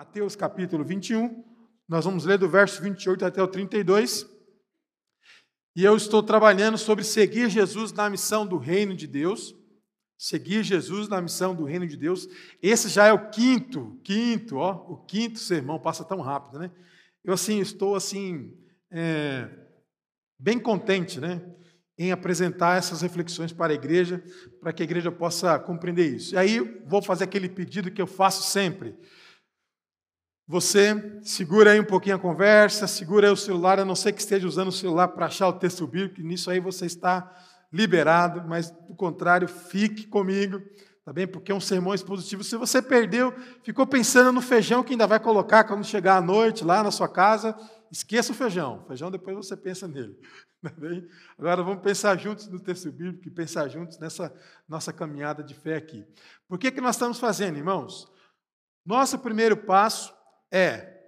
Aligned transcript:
Mateus 0.00 0.34
capítulo 0.34 0.82
21. 0.82 1.44
Nós 1.86 2.06
vamos 2.06 2.24
ler 2.24 2.38
do 2.38 2.48
verso 2.48 2.80
28 2.80 3.22
até 3.22 3.42
o 3.42 3.46
32. 3.46 4.26
E 5.76 5.84
eu 5.84 5.94
estou 5.94 6.22
trabalhando 6.22 6.78
sobre 6.78 7.04
seguir 7.04 7.50
Jesus 7.50 7.92
na 7.92 8.08
missão 8.08 8.46
do 8.46 8.56
reino 8.56 8.96
de 8.96 9.06
Deus. 9.06 9.54
Seguir 10.16 10.62
Jesus 10.62 11.06
na 11.06 11.20
missão 11.20 11.54
do 11.54 11.64
reino 11.64 11.86
de 11.86 11.98
Deus. 11.98 12.26
Esse 12.62 12.88
já 12.88 13.08
é 13.08 13.12
o 13.12 13.28
quinto, 13.28 14.00
quinto, 14.02 14.56
ó, 14.56 14.86
o 14.88 15.04
quinto 15.04 15.38
sermão, 15.38 15.78
passa 15.78 16.02
tão 16.02 16.22
rápido, 16.22 16.60
né? 16.60 16.70
Eu 17.22 17.34
assim 17.34 17.60
estou 17.60 17.94
assim 17.94 18.56
é, 18.90 19.50
bem 20.38 20.58
contente, 20.58 21.20
né, 21.20 21.42
em 21.98 22.10
apresentar 22.10 22.78
essas 22.78 23.02
reflexões 23.02 23.52
para 23.52 23.74
a 23.74 23.76
igreja, 23.76 24.24
para 24.62 24.72
que 24.72 24.82
a 24.82 24.84
igreja 24.84 25.12
possa 25.12 25.58
compreender 25.58 26.16
isso. 26.16 26.34
E 26.34 26.38
aí 26.38 26.58
vou 26.86 27.02
fazer 27.02 27.24
aquele 27.24 27.50
pedido 27.50 27.90
que 27.90 28.00
eu 28.00 28.06
faço 28.06 28.50
sempre. 28.50 28.96
Você 30.50 31.20
segura 31.22 31.70
aí 31.70 31.78
um 31.78 31.84
pouquinho 31.84 32.16
a 32.16 32.18
conversa, 32.18 32.88
segura 32.88 33.28
aí 33.28 33.32
o 33.32 33.36
celular, 33.36 33.78
a 33.78 33.84
não 33.84 33.94
ser 33.94 34.12
que 34.12 34.20
esteja 34.20 34.48
usando 34.48 34.66
o 34.66 34.72
celular 34.72 35.06
para 35.06 35.26
achar 35.26 35.46
o 35.46 35.52
texto 35.52 35.86
bíblico, 35.86 36.20
nisso 36.22 36.50
aí 36.50 36.58
você 36.58 36.86
está 36.86 37.32
liberado, 37.72 38.42
mas 38.48 38.68
do 38.68 38.96
contrário, 38.96 39.46
fique 39.46 40.08
comigo, 40.08 40.60
tá 41.04 41.12
bem? 41.12 41.24
Porque 41.24 41.52
é 41.52 41.54
um 41.54 41.60
sermão 41.60 41.94
expositivo. 41.94 42.42
Se 42.42 42.56
você 42.56 42.82
perdeu, 42.82 43.32
ficou 43.62 43.86
pensando 43.86 44.32
no 44.32 44.40
feijão 44.40 44.82
que 44.82 44.90
ainda 44.90 45.06
vai 45.06 45.20
colocar 45.20 45.62
quando 45.62 45.84
chegar 45.84 46.16
à 46.16 46.20
noite 46.20 46.64
lá 46.64 46.82
na 46.82 46.90
sua 46.90 47.08
casa, 47.08 47.56
esqueça 47.88 48.32
o 48.32 48.34
feijão. 48.34 48.82
O 48.82 48.88
feijão 48.88 49.08
depois 49.08 49.36
você 49.36 49.56
pensa 49.56 49.86
nele. 49.86 50.18
Tá 50.60 50.70
bem? 50.76 51.08
Agora 51.38 51.62
vamos 51.62 51.82
pensar 51.82 52.18
juntos 52.18 52.46
no 52.48 52.60
texto 52.60 52.92
bíblico 52.92 53.26
e 53.26 53.30
pensar 53.30 53.66
juntos 53.68 53.98
nessa 53.98 54.30
nossa 54.68 54.92
caminhada 54.92 55.42
de 55.42 55.54
fé 55.54 55.76
aqui. 55.76 56.04
Por 56.46 56.58
que, 56.58 56.70
que 56.70 56.82
nós 56.82 56.96
estamos 56.96 57.18
fazendo, 57.18 57.56
irmãos? 57.56 58.06
Nosso 58.84 59.18
primeiro 59.18 59.56
passo 59.56 60.12
é 60.50 61.00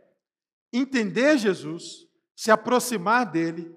entender 0.72 1.36
Jesus, 1.36 2.06
se 2.34 2.50
aproximar 2.50 3.30
dele, 3.30 3.74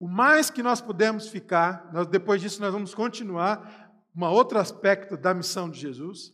o 0.00 0.08
mais 0.08 0.48
que 0.48 0.62
nós 0.62 0.80
podemos 0.80 1.28
ficar, 1.28 1.90
nós, 1.92 2.06
depois 2.06 2.40
disso 2.40 2.60
nós 2.60 2.72
vamos 2.72 2.94
continuar 2.94 3.88
um 4.16 4.24
outro 4.24 4.58
aspecto 4.58 5.16
da 5.16 5.34
missão 5.34 5.68
de 5.68 5.78
Jesus, 5.78 6.32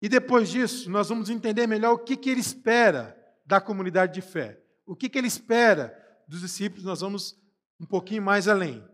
e 0.00 0.08
depois 0.08 0.48
disso 0.48 0.90
nós 0.90 1.08
vamos 1.08 1.30
entender 1.30 1.66
melhor 1.66 1.92
o 1.92 1.98
que, 1.98 2.16
que 2.16 2.30
ele 2.30 2.40
espera 2.40 3.16
da 3.44 3.60
comunidade 3.60 4.14
de 4.14 4.20
fé, 4.20 4.60
o 4.86 4.96
que, 4.96 5.08
que 5.08 5.18
ele 5.18 5.28
espera 5.28 5.96
dos 6.26 6.40
discípulos, 6.40 6.84
nós 6.84 7.00
vamos 7.00 7.36
um 7.78 7.86
pouquinho 7.86 8.22
mais 8.22 8.48
além. 8.48 8.84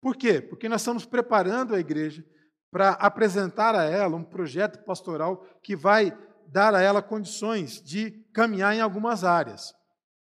Por 0.00 0.16
quê? 0.16 0.40
Porque 0.40 0.68
nós 0.68 0.80
estamos 0.80 1.06
preparando 1.06 1.74
a 1.74 1.80
igreja 1.80 2.24
para 2.70 2.90
apresentar 2.90 3.74
a 3.74 3.84
ela 3.84 4.16
um 4.16 4.24
projeto 4.24 4.84
pastoral 4.84 5.44
que 5.62 5.74
vai 5.74 6.16
dar 6.50 6.74
a 6.74 6.80
ela 6.80 7.02
condições 7.02 7.82
de 7.82 8.10
caminhar 8.32 8.74
em 8.74 8.80
algumas 8.80 9.24
áreas. 9.24 9.74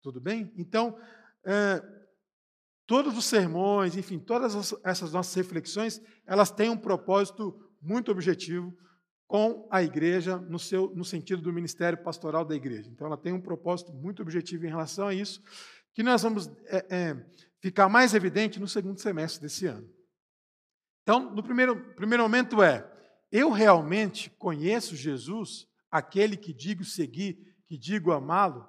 Tudo 0.01 0.19
bem? 0.19 0.51
Então, 0.57 0.97
é, 1.45 1.81
todos 2.85 3.17
os 3.17 3.25
sermões, 3.25 3.95
enfim, 3.95 4.19
todas 4.19 4.73
essas 4.83 5.11
nossas 5.11 5.33
reflexões, 5.33 6.01
elas 6.25 6.51
têm 6.51 6.69
um 6.69 6.77
propósito 6.77 7.55
muito 7.81 8.11
objetivo 8.11 8.75
com 9.27 9.67
a 9.71 9.83
igreja 9.83 10.37
no, 10.37 10.57
seu, 10.57 10.93
no 10.95 11.05
sentido 11.05 11.41
do 11.41 11.53
ministério 11.53 12.01
pastoral 12.03 12.43
da 12.43 12.55
igreja. 12.55 12.89
Então, 12.89 13.05
ela 13.07 13.17
tem 13.17 13.31
um 13.31 13.41
propósito 13.41 13.93
muito 13.93 14.21
objetivo 14.21 14.65
em 14.65 14.69
relação 14.69 15.07
a 15.07 15.13
isso, 15.13 15.41
que 15.93 16.01
nós 16.01 16.23
vamos 16.23 16.47
é, 16.65 16.85
é, 16.89 17.25
ficar 17.61 17.87
mais 17.89 18.13
evidente 18.13 18.59
no 18.59 18.67
segundo 18.67 18.99
semestre 18.99 19.41
desse 19.41 19.67
ano. 19.67 19.87
Então, 21.03 21.33
no 21.33 21.43
primeiro, 21.43 21.93
primeiro 21.95 22.23
momento 22.23 22.61
é, 22.61 22.89
eu 23.31 23.51
realmente 23.51 24.29
conheço 24.31 24.95
Jesus 24.95 25.67
aquele 25.91 26.37
que 26.37 26.53
digo 26.53 26.83
seguir, 26.83 27.37
que 27.65 27.77
digo 27.77 28.11
amá-lo, 28.11 28.67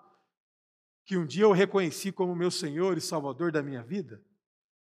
que 1.05 1.17
um 1.17 1.27
dia 1.27 1.45
eu 1.45 1.53
reconheci 1.53 2.13
como 2.13 2.37
meu 2.37 2.51
Senhor 2.51 2.97
e 2.97 3.01
Salvador 3.01 3.51
da 3.51 3.63
minha 3.63 3.83
vida? 3.83 4.23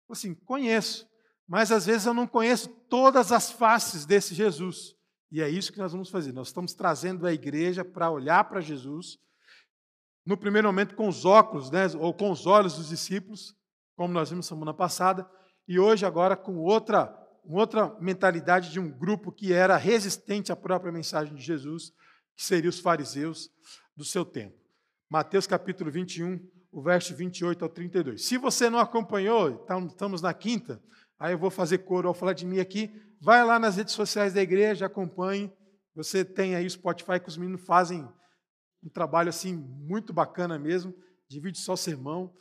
Assim, 0.09 0.33
conheço, 0.33 1.07
mas 1.47 1.71
às 1.71 1.85
vezes 1.85 2.05
eu 2.05 2.13
não 2.13 2.27
conheço 2.27 2.69
todas 2.89 3.31
as 3.31 3.51
faces 3.51 4.05
desse 4.05 4.33
Jesus. 4.33 4.95
E 5.31 5.41
é 5.41 5.49
isso 5.49 5.71
que 5.71 5.79
nós 5.79 5.91
vamos 5.91 6.09
fazer. 6.09 6.31
Nós 6.31 6.47
estamos 6.47 6.73
trazendo 6.73 7.25
a 7.25 7.33
igreja 7.33 7.83
para 7.83 8.09
olhar 8.09 8.43
para 8.45 8.61
Jesus, 8.61 9.17
no 10.25 10.37
primeiro 10.37 10.67
momento 10.67 10.95
com 10.95 11.07
os 11.07 11.23
óculos, 11.23 11.71
né, 11.71 11.85
ou 11.99 12.13
com 12.13 12.31
os 12.31 12.45
olhos 12.45 12.75
dos 12.75 12.89
discípulos, 12.89 13.55
como 13.95 14.13
nós 14.13 14.29
vimos 14.29 14.45
semana 14.45 14.73
passada, 14.73 15.29
e 15.67 15.79
hoje 15.79 16.05
agora 16.05 16.35
com 16.35 16.57
outra, 16.57 17.13
outra 17.45 17.95
mentalidade 17.99 18.71
de 18.71 18.79
um 18.79 18.89
grupo 18.89 19.31
que 19.31 19.53
era 19.53 19.77
resistente 19.77 20.51
à 20.51 20.55
própria 20.55 20.91
mensagem 20.91 21.33
de 21.33 21.41
Jesus, 21.41 21.93
que 22.37 22.43
seriam 22.43 22.69
os 22.69 22.79
fariseus 22.79 23.49
do 23.95 24.05
seu 24.05 24.23
tempo. 24.23 24.55
Mateus 25.09 25.47
capítulo 25.47 25.89
21, 25.89 26.39
o 26.71 26.83
verso 26.83 27.15
28 27.15 27.65
ao 27.65 27.69
32. 27.69 28.23
Se 28.23 28.37
você 28.37 28.69
não 28.69 28.77
acompanhou, 28.77 29.65
estamos 29.89 30.21
na 30.21 30.33
quinta, 30.33 30.81
aí 31.17 31.33
eu 31.33 31.39
vou 31.39 31.49
fazer 31.49 31.79
coro 31.79 32.07
ao 32.07 32.13
falar 32.13 32.33
de 32.33 32.45
mim 32.45 32.59
aqui, 32.59 32.93
vai 33.19 33.43
lá 33.43 33.57
nas 33.57 33.77
redes 33.77 33.95
sociais 33.95 34.33
da 34.33 34.41
igreja, 34.41 34.85
acompanhe. 34.85 35.51
Você 35.95 36.23
tem 36.23 36.55
aí 36.55 36.67
o 36.67 36.69
Spotify 36.69 37.19
que 37.19 37.27
os 37.27 37.37
meninos 37.37 37.65
fazem 37.65 38.07
um 38.83 38.89
trabalho 38.89 39.29
assim 39.29 39.55
muito 39.55 40.13
bacana 40.13 40.59
mesmo, 40.59 40.93
divide 41.27 41.57
só 41.57 41.75
sermão 41.75 42.31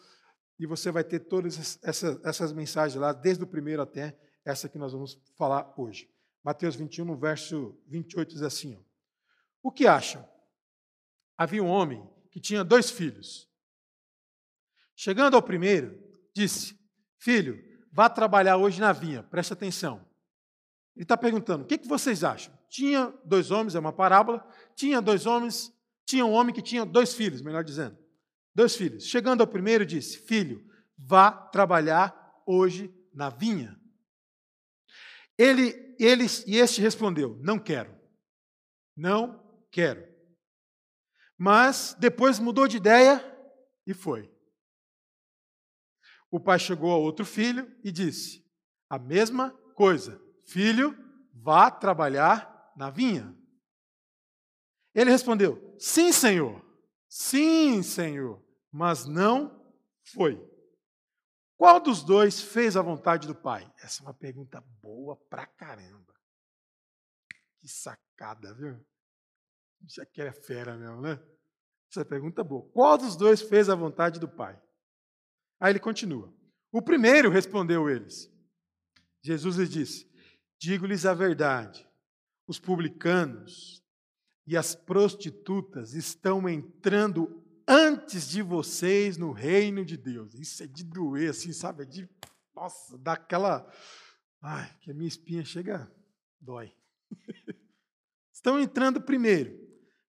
e 0.59 0.67
você 0.67 0.91
vai 0.91 1.05
ter 1.05 1.21
todas 1.21 1.79
essas, 1.83 2.21
essas 2.23 2.53
mensagens 2.53 3.01
lá, 3.01 3.15
desde 3.15 3.43
o 3.43 3.47
primeiro 3.47 3.81
até 3.81 4.15
essa 4.45 4.69
que 4.69 4.79
nós 4.79 4.93
vamos 4.93 5.19
falar 5.37 5.73
hoje. 5.77 6.09
Mateus 6.45 6.77
21, 6.77 7.05
no 7.05 7.17
verso 7.17 7.77
28, 7.89 8.35
diz 8.35 8.43
assim: 8.43 8.77
ó, 8.77 8.87
o 9.67 9.73
que 9.73 9.85
acham? 9.85 10.25
Havia 11.37 11.61
um 11.61 11.67
homem 11.67 12.09
que 12.31 12.39
tinha 12.39 12.63
dois 12.63 12.89
filhos. 12.89 13.51
Chegando 14.95 15.35
ao 15.35 15.43
primeiro, 15.43 16.01
disse: 16.33 16.79
Filho, 17.19 17.61
vá 17.91 18.09
trabalhar 18.09 18.59
hoje 18.59 18.81
na 18.81 18.93
vinha, 18.93 19.25
preste 19.25 19.53
atenção. 19.53 20.07
Ele 20.95 21.03
está 21.03 21.17
perguntando: 21.17 21.65
o 21.65 21.67
que, 21.67 21.79
que 21.79 21.89
vocês 21.89 22.23
acham? 22.23 22.57
Tinha 22.69 23.13
dois 23.25 23.51
homens, 23.51 23.75
é 23.75 23.81
uma 23.81 23.93
parábola, 23.93 24.49
tinha 24.77 25.03
dois 25.03 25.27
homens, 25.27 25.73
tinha 26.05 26.25
um 26.25 26.33
homem 26.33 26.55
que 26.55 26.63
tinha 26.63 26.87
dois 26.87 27.13
filhos, 27.13 27.43
melhor 27.43 27.65
dizendo. 27.65 27.99
Dois 28.55 28.77
filhos. 28.77 29.05
Chegando 29.05 29.41
ao 29.41 29.49
primeiro, 29.49 29.85
disse: 29.85 30.19
Filho, 30.19 30.65
vá 30.97 31.33
trabalhar 31.33 32.41
hoje 32.47 32.95
na 33.13 33.31
vinha. 33.31 33.77
Ele, 35.37 35.97
ele 35.99 36.25
e 36.47 36.57
este 36.57 36.81
respondeu: 36.81 37.37
Não 37.43 37.59
quero. 37.59 37.93
Não 38.97 39.45
quero. 39.77 40.03
Mas 41.37 41.95
depois 42.01 42.39
mudou 42.39 42.67
de 42.67 42.79
ideia 42.79 43.23
e 43.87 43.93
foi. 43.93 44.35
O 46.31 46.41
pai 46.41 46.59
chegou 46.59 46.91
ao 46.91 47.03
outro 47.03 47.27
filho 47.27 47.71
e 47.85 47.93
disse: 47.93 48.43
a 48.89 48.99
mesma 48.99 49.51
coisa, 49.75 50.19
filho, 50.47 50.97
vá 51.35 51.71
trabalhar 51.71 52.73
na 52.75 52.89
vinha. 52.89 53.37
Ele 54.95 55.11
respondeu: 55.11 55.77
sim, 55.79 56.11
senhor, 56.11 56.65
sim, 57.07 57.83
senhor, 57.83 58.43
mas 58.73 59.05
não 59.05 59.63
foi. 60.05 60.43
Qual 61.59 61.79
dos 61.81 62.03
dois 62.03 62.41
fez 62.41 62.79
a 62.79 62.83
vontade 62.83 63.27
do 63.27 63.35
pai? 63.35 63.71
Essa 63.83 64.03
é 64.03 64.07
uma 64.07 64.15
pergunta 64.15 64.59
boa 64.81 65.17
pra 65.29 65.47
caramba. 65.47 66.15
Que 67.61 67.69
sacada, 67.69 68.55
viu? 68.55 68.83
Isso 69.87 70.03
aqui 70.03 70.21
é 70.21 70.33
fera 70.33 70.77
mesmo, 70.77 71.01
né? 71.01 71.21
Essa 71.89 72.05
pergunta 72.05 72.41
é 72.41 72.45
boa. 72.45 72.69
Qual 72.73 72.99
dos 72.99 73.17
dois 73.17 73.41
fez 73.41 73.71
a 73.71 73.75
vontade 73.75 74.19
do 74.19 74.29
Pai? 74.29 74.61
Aí 75.61 75.73
ele 75.73 75.79
continua. 75.79 76.33
O 76.73 76.83
primeiro 76.83 77.31
respondeu 77.31 77.89
eles. 77.89 78.31
Jesus 79.23 79.57
lhes 79.57 79.71
disse: 79.71 80.11
Digo-lhes 80.59 81.07
a 81.07 81.15
verdade. 81.15 81.87
Os 82.49 82.59
publicanos 82.59 83.83
e 84.47 84.57
as 84.57 84.75
prostitutas 84.75 85.95
estão 85.95 86.49
entrando 86.49 87.43
antes 87.67 88.29
de 88.29 88.43
vocês 88.43 89.17
no 89.17 89.33
reino 89.33 89.85
de 89.85 89.97
Deus. 89.97 90.35
Isso 90.35 90.63
é 90.63 90.67
de 90.67 90.85
doer, 90.85 91.31
assim, 91.31 91.53
sabe? 91.53 91.85
É 91.85 91.87
de, 91.87 92.09
nossa, 92.55 92.99
daquela. 92.99 93.69
Ai, 94.43 94.77
que 94.81 94.91
a 94.91 94.95
minha 94.95 95.09
espinha 95.09 95.45
chega, 95.45 95.91
dói. 96.41 96.73
estão 98.33 98.61
entrando 98.61 99.01
primeiro 99.01 99.66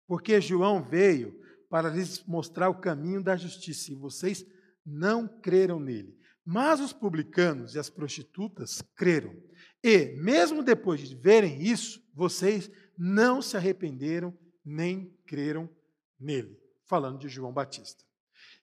porque 0.07 0.39
João 0.39 0.81
veio 0.81 1.37
para 1.69 1.89
lhes 1.89 2.23
mostrar 2.25 2.69
o 2.69 2.79
caminho 2.79 3.21
da 3.21 3.35
justiça, 3.35 3.91
e 3.91 3.95
vocês 3.95 4.45
não 4.85 5.27
creram 5.27 5.79
nele. 5.79 6.17
Mas 6.45 6.79
os 6.79 6.93
publicanos 6.93 7.75
e 7.75 7.79
as 7.79 7.89
prostitutas 7.89 8.81
creram. 8.95 9.35
E, 9.83 10.15
mesmo 10.15 10.63
depois 10.63 11.01
de 11.01 11.13
verem 11.13 11.61
isso, 11.61 12.01
vocês 12.13 12.71
não 12.97 13.41
se 13.41 13.57
arrependeram 13.57 14.33
nem 14.63 15.13
creram 15.25 15.69
nele. 16.17 16.57
Falando 16.85 17.19
de 17.19 17.27
João 17.27 17.51
Batista. 17.51 18.07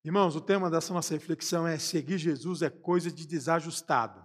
Irmãos, 0.02 0.34
o 0.34 0.40
tema 0.40 0.70
dessa 0.70 0.94
nossa 0.94 1.12
reflexão 1.12 1.66
é: 1.66 1.78
seguir 1.78 2.16
Jesus 2.16 2.62
é 2.62 2.70
coisa 2.70 3.10
de 3.10 3.26
desajustado. 3.26 4.23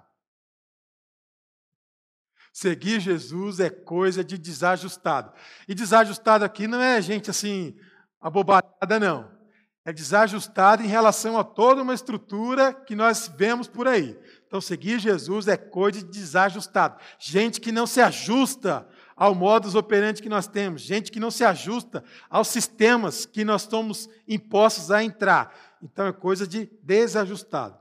Seguir 2.52 3.00
Jesus 3.00 3.60
é 3.60 3.70
coisa 3.70 4.24
de 4.24 4.38
desajustado. 4.38 5.32
E 5.68 5.74
desajustado 5.74 6.44
aqui 6.44 6.68
não 6.68 6.82
é 6.82 7.02
gente 7.02 7.30
assim, 7.30 7.76
abobalhada, 8.20 9.00
não. 9.00 9.40
É 9.86 9.94
desajustado 9.94 10.84
em 10.84 10.88
relação 10.88 11.38
a 11.38 11.44
toda 11.44 11.82
uma 11.82 11.94
estrutura 11.94 12.74
que 12.74 12.96
nós 12.96 13.32
vemos 13.36 13.68
por 13.68 13.88
aí. 13.88 14.16
Então, 14.46 14.60
seguir 14.60 15.00
Jesus 15.00 15.48
é 15.48 15.56
coisa 15.56 16.00
de 16.00 16.06
desajustado. 16.06 17.00
Gente 17.18 17.62
que 17.62 17.72
não 17.72 17.88
se 17.88 18.02
ajusta 18.02 18.88
ao 19.16 19.34
modus 19.34 19.76
operandi 19.76 20.22
que 20.22 20.30
nós 20.30 20.48
temos, 20.48 20.82
gente 20.82 21.12
que 21.12 21.20
não 21.20 21.32
se 21.32 21.44
ajusta 21.44 22.04
aos 22.30 22.50
sistemas 22.50 23.26
que 23.26 23.46
nós 23.46 23.62
estamos 23.62 24.10
impostos 24.28 24.92
a 24.92 25.04
entrar. 25.04 25.56
Então, 25.82 26.06
é 26.08 26.12
coisa 26.12 26.46
de 26.46 26.70
desajustado. 26.84 27.79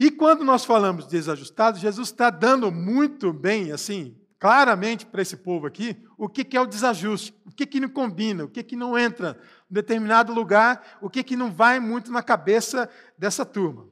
E 0.00 0.10
quando 0.10 0.44
nós 0.44 0.64
falamos 0.64 1.06
desajustado, 1.06 1.78
Jesus 1.78 2.08
está 2.08 2.30
dando 2.30 2.70
muito 2.70 3.32
bem, 3.32 3.72
assim, 3.72 4.16
claramente 4.38 5.04
para 5.04 5.22
esse 5.22 5.36
povo 5.36 5.66
aqui, 5.66 5.96
o 6.16 6.28
que, 6.28 6.56
é 6.56 6.60
o 6.60 6.66
desajuste, 6.66 7.34
o 7.44 7.50
que, 7.50 7.66
que 7.66 7.80
não 7.80 7.88
combina, 7.88 8.44
o 8.44 8.48
que, 8.48 8.62
que 8.62 8.76
não 8.76 8.96
entra 8.96 9.38
em 9.68 9.74
determinado 9.74 10.32
lugar, 10.32 10.98
o 11.02 11.10
que, 11.10 11.24
que 11.24 11.36
não 11.36 11.50
vai 11.50 11.80
muito 11.80 12.12
na 12.12 12.22
cabeça 12.22 12.88
dessa 13.18 13.44
turma. 13.44 13.88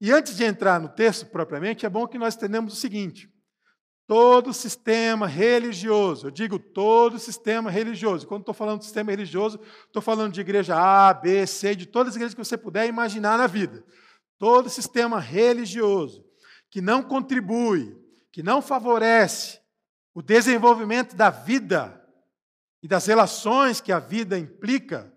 E 0.00 0.12
antes 0.12 0.36
de 0.36 0.44
entrar 0.44 0.80
no 0.80 0.88
texto 0.88 1.26
propriamente, 1.26 1.84
é 1.84 1.90
bom 1.90 2.06
que 2.06 2.18
nós 2.18 2.36
entendamos 2.36 2.72
o 2.72 2.76
seguinte: 2.76 3.28
todo 4.06 4.52
sistema 4.52 5.26
religioso, 5.26 6.28
eu 6.28 6.30
digo 6.30 6.58
todo 6.58 7.18
sistema 7.18 7.70
religioso, 7.70 8.26
quando 8.26 8.42
estou 8.42 8.54
falando 8.54 8.78
de 8.78 8.84
sistema 8.84 9.10
religioso, 9.10 9.60
estou 9.86 10.02
falando 10.02 10.32
de 10.32 10.40
igreja 10.40 10.76
A, 10.76 11.12
B, 11.12 11.46
C, 11.46 11.74
de 11.74 11.86
todas 11.86 12.10
as 12.10 12.16
igrejas 12.16 12.34
que 12.34 12.44
você 12.44 12.56
puder 12.56 12.86
imaginar 12.86 13.36
na 13.36 13.48
vida. 13.48 13.84
Todo 14.42 14.68
sistema 14.68 15.20
religioso 15.20 16.28
que 16.68 16.80
não 16.80 17.00
contribui, 17.00 17.96
que 18.32 18.42
não 18.42 18.60
favorece 18.60 19.60
o 20.12 20.20
desenvolvimento 20.20 21.14
da 21.14 21.30
vida 21.30 22.04
e 22.82 22.88
das 22.88 23.06
relações 23.06 23.80
que 23.80 23.92
a 23.92 24.00
vida 24.00 24.36
implica 24.36 25.16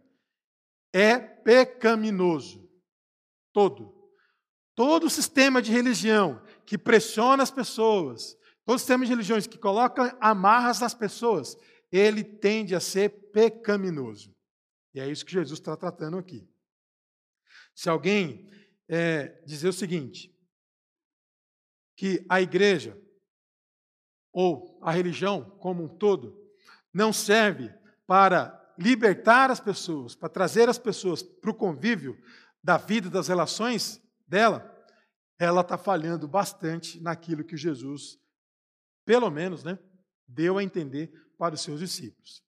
é 0.94 1.18
pecaminoso. 1.18 2.70
Todo. 3.52 4.12
Todo 4.76 5.10
sistema 5.10 5.60
de 5.60 5.72
religião 5.72 6.40
que 6.64 6.78
pressiona 6.78 7.42
as 7.42 7.50
pessoas, 7.50 8.38
todo 8.64 8.78
sistema 8.78 9.06
de 9.06 9.10
religiões 9.10 9.48
que 9.48 9.58
coloca 9.58 10.16
amarras 10.22 10.82
nas 10.82 10.94
pessoas, 10.94 11.58
ele 11.92 12.24
tende 12.24 12.76
a 12.76 12.80
ser 12.80 13.10
pecaminoso. 13.32 14.36
E 14.94 15.00
é 15.00 15.10
isso 15.10 15.26
que 15.26 15.32
Jesus 15.32 15.60
está 15.60 15.76
tratando 15.76 16.16
aqui. 16.16 16.48
Se 17.74 17.90
alguém 17.90 18.54
é, 18.88 19.42
dizer 19.46 19.70
o 19.70 19.74
seguinte, 19.74 20.34
que 21.96 22.26
a 22.30 22.42
igreja 22.42 23.00
ou 24.32 24.80
a 24.82 24.92
religião 24.92 25.50
como 25.60 25.84
um 25.84 25.98
todo 25.98 26.38
não 26.94 27.14
serve 27.14 27.74
para 28.06 28.62
libertar 28.78 29.50
as 29.50 29.60
pessoas, 29.60 30.16
para 30.16 30.30
trazer 30.30 30.68
as 30.68 30.78
pessoas 30.78 31.24
para 31.24 31.52
o 31.52 31.56
convívio 31.56 32.18
da 32.62 32.78
vida, 32.78 33.10
das 33.10 33.28
relações 33.28 34.02
dela, 34.28 34.72
ela 35.40 35.62
está 35.62 35.78
falhando 35.78 36.28
bastante 36.28 37.02
naquilo 37.02 37.44
que 37.44 37.58
Jesus, 37.58 38.18
pelo 39.06 39.30
menos, 39.30 39.64
né, 39.64 39.80
deu 40.28 40.58
a 40.58 40.64
entender 40.64 41.12
para 41.38 41.56
os 41.56 41.62
seus 41.62 41.80
discípulos. 41.80 42.44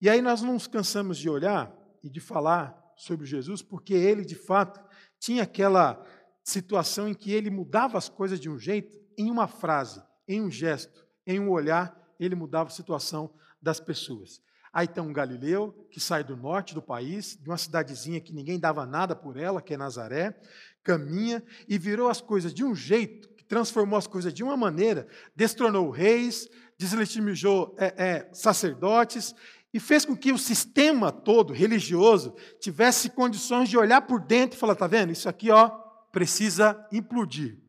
E 0.00 0.08
aí 0.08 0.20
nós 0.20 0.42
não 0.42 0.54
nos 0.54 0.66
cansamos 0.66 1.18
de 1.18 1.28
olhar 1.28 1.74
e 2.02 2.10
de 2.10 2.20
falar 2.20 2.78
sobre 2.96 3.26
Jesus, 3.26 3.62
porque 3.62 3.94
ele, 3.94 4.24
de 4.24 4.34
fato, 4.34 4.80
tinha 5.18 5.42
aquela 5.42 6.04
situação 6.42 7.08
em 7.08 7.14
que 7.14 7.32
ele 7.32 7.50
mudava 7.50 7.96
as 7.96 8.08
coisas 8.08 8.38
de 8.38 8.50
um 8.50 8.58
jeito, 8.58 8.98
em 9.16 9.30
uma 9.30 9.48
frase, 9.48 10.02
em 10.28 10.42
um 10.42 10.50
gesto, 10.50 11.06
em 11.26 11.40
um 11.40 11.50
olhar, 11.50 11.96
ele 12.20 12.34
mudava 12.34 12.68
a 12.68 12.72
situação 12.72 13.32
das 13.60 13.80
pessoas. 13.80 14.42
Aí 14.72 14.88
tem 14.88 15.02
um 15.02 15.12
Galileu, 15.12 15.86
que 15.90 16.00
sai 16.00 16.24
do 16.24 16.36
norte 16.36 16.74
do 16.74 16.82
país, 16.82 17.38
de 17.40 17.48
uma 17.48 17.56
cidadezinha 17.56 18.20
que 18.20 18.34
ninguém 18.34 18.58
dava 18.58 18.84
nada 18.84 19.14
por 19.14 19.36
ela, 19.36 19.62
que 19.62 19.72
é 19.72 19.76
Nazaré, 19.76 20.36
caminha 20.82 21.42
e 21.68 21.78
virou 21.78 22.08
as 22.08 22.20
coisas 22.20 22.52
de 22.52 22.64
um 22.64 22.74
jeito, 22.74 23.28
que 23.30 23.44
transformou 23.44 23.96
as 23.96 24.06
coisas 24.06 24.34
de 24.34 24.42
uma 24.42 24.56
maneira, 24.56 25.06
destronou 25.34 25.90
reis, 25.90 26.48
deslegitimizou 26.76 27.74
é, 27.78 27.94
é, 27.96 28.30
sacerdotes 28.32 29.34
e 29.74 29.80
fez 29.80 30.04
com 30.04 30.16
que 30.16 30.30
o 30.30 30.38
sistema 30.38 31.10
todo 31.10 31.52
religioso 31.52 32.36
tivesse 32.60 33.10
condições 33.10 33.68
de 33.68 33.76
olhar 33.76 34.02
por 34.02 34.20
dentro 34.20 34.56
e 34.56 34.60
falar: 34.60 34.76
tá 34.76 34.86
vendo? 34.86 35.10
Isso 35.10 35.28
aqui 35.28 35.50
ó, 35.50 35.68
precisa 36.12 36.88
implodir, 36.92 37.60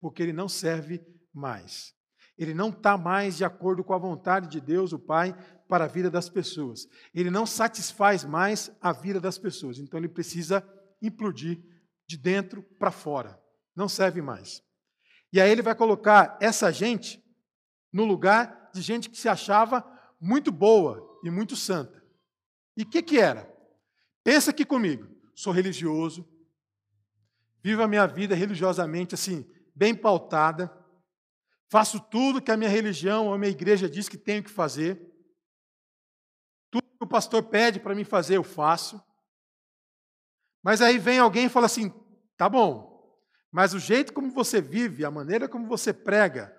porque 0.00 0.20
ele 0.24 0.32
não 0.32 0.48
serve 0.48 1.00
mais. 1.32 1.94
Ele 2.36 2.52
não 2.52 2.70
está 2.70 2.98
mais 2.98 3.36
de 3.36 3.44
acordo 3.44 3.84
com 3.84 3.94
a 3.94 3.98
vontade 3.98 4.48
de 4.48 4.60
Deus, 4.60 4.92
o 4.92 4.98
Pai, 4.98 5.32
para 5.68 5.84
a 5.84 5.88
vida 5.88 6.10
das 6.10 6.28
pessoas. 6.28 6.88
Ele 7.14 7.30
não 7.30 7.46
satisfaz 7.46 8.24
mais 8.24 8.72
a 8.80 8.90
vida 8.90 9.20
das 9.20 9.38
pessoas. 9.38 9.78
Então 9.78 10.00
ele 10.00 10.08
precisa 10.08 10.68
implodir 11.00 11.62
de 12.08 12.16
dentro 12.16 12.60
para 12.76 12.90
fora. 12.90 13.40
Não 13.76 13.88
serve 13.88 14.20
mais. 14.20 14.60
E 15.32 15.40
aí 15.40 15.48
ele 15.48 15.62
vai 15.62 15.76
colocar 15.76 16.36
essa 16.40 16.72
gente 16.72 17.22
no 17.92 18.04
lugar 18.04 18.70
de 18.74 18.82
gente 18.82 19.08
que 19.08 19.16
se 19.16 19.28
achava 19.28 19.93
muito 20.20 20.50
boa 20.50 21.20
e 21.22 21.30
muito 21.30 21.56
santa. 21.56 22.02
E 22.76 22.82
o 22.82 22.86
que, 22.86 23.02
que 23.02 23.18
era? 23.18 23.52
Pensa 24.22 24.50
aqui 24.50 24.64
comigo. 24.64 25.08
Sou 25.34 25.52
religioso, 25.52 26.28
vivo 27.60 27.82
a 27.82 27.88
minha 27.88 28.06
vida 28.06 28.34
religiosamente 28.34 29.14
assim, 29.14 29.44
bem 29.74 29.94
pautada 29.94 30.70
Faço 31.74 31.98
tudo 31.98 32.40
que 32.40 32.52
a 32.52 32.56
minha 32.56 32.70
religião, 32.70 33.32
a 33.32 33.36
minha 33.36 33.50
igreja 33.50 33.88
diz 33.88 34.08
que 34.08 34.16
tenho 34.16 34.44
que 34.44 34.50
fazer. 34.50 35.12
Tudo 36.70 36.84
que 36.84 37.02
o 37.04 37.06
pastor 37.06 37.42
pede 37.42 37.80
para 37.80 37.96
mim 37.96 38.04
fazer, 38.04 38.36
eu 38.36 38.44
faço. 38.44 39.02
Mas 40.62 40.80
aí 40.80 40.98
vem 40.98 41.18
alguém 41.18 41.46
e 41.46 41.48
fala 41.48 41.66
assim: 41.66 41.92
tá 42.36 42.48
bom, 42.48 43.18
mas 43.50 43.74
o 43.74 43.80
jeito 43.80 44.12
como 44.12 44.30
você 44.30 44.60
vive, 44.60 45.04
a 45.04 45.10
maneira 45.10 45.48
como 45.48 45.66
você 45.66 45.92
prega 45.92 46.56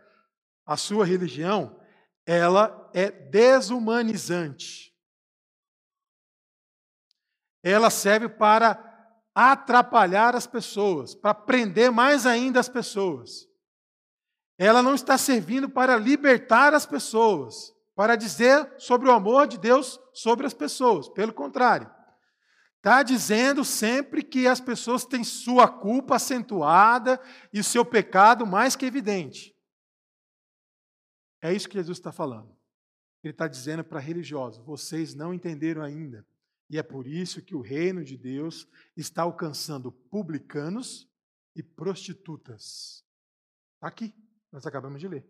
a 0.66 0.75
sua 0.75 1.06
religião, 1.06 1.80
ela 2.25 2.89
é 2.94 3.12
desumanizante. 3.12 4.94
Ela 7.63 7.89
serve 7.89 8.30
para 8.30 8.81
atrapalhar 9.33 10.36
as 10.36 10.48
pessoas, 10.48 11.13
para 11.13 11.33
prender 11.33 11.92
mais 11.92 12.25
ainda 12.25 12.60
as 12.60 12.69
pessoas. 12.69 13.48
Ela 14.57 14.81
não 14.81 14.95
está 14.95 15.18
servindo 15.18 15.69
para 15.69 15.98
libertar 15.98 16.74
as 16.74 16.86
pessoas, 16.86 17.74
para 17.95 18.16
dizer 18.16 18.74
sobre 18.78 19.10
o 19.10 19.12
amor 19.12 19.48
de 19.48 19.57
Deus 19.57 20.00
sobre 20.13 20.45
as 20.45 20.54
pessoas. 20.54 21.09
Pelo 21.09 21.33
contrário, 21.33 21.92
está 22.78 23.02
dizendo 23.04 23.66
sempre 23.66 24.23
que 24.23 24.47
as 24.47 24.61
pessoas 24.61 25.04
têm 25.04 25.23
sua 25.23 25.68
culpa 25.68 26.18
acentuada 26.18 27.19
e 27.52 27.64
seu 27.64 27.83
pecado 27.83 28.45
mais 28.45 28.76
que 28.76 28.85
evidente. 28.85 29.55
É 31.45 31.54
isso 31.54 31.69
que 31.69 31.75
Jesus 31.75 31.99
está 31.99 32.11
falando. 32.11 32.49
Ele 33.23 33.31
está 33.31 33.47
dizendo 33.47 33.83
para 33.83 33.99
religiosos: 33.99 34.66
vocês 34.66 35.14
não 35.14 35.31
entenderam 35.31 35.83
ainda. 35.83 36.25
E 36.68 36.80
é 36.80 36.81
por 36.81 37.06
isso 37.06 37.40
que 37.44 37.54
o 37.54 37.61
reino 37.61 38.04
de 38.04 38.18
Deus 38.18 38.68
está 38.97 39.21
alcançando 39.21 39.92
publicanos 39.92 41.07
e 41.56 41.61
prostitutas. 41.61 43.06
Está 43.75 43.87
aqui. 43.87 44.11
Nós 44.52 44.66
acabamos 44.66 44.99
de 44.99 45.07
ler. 45.07 45.23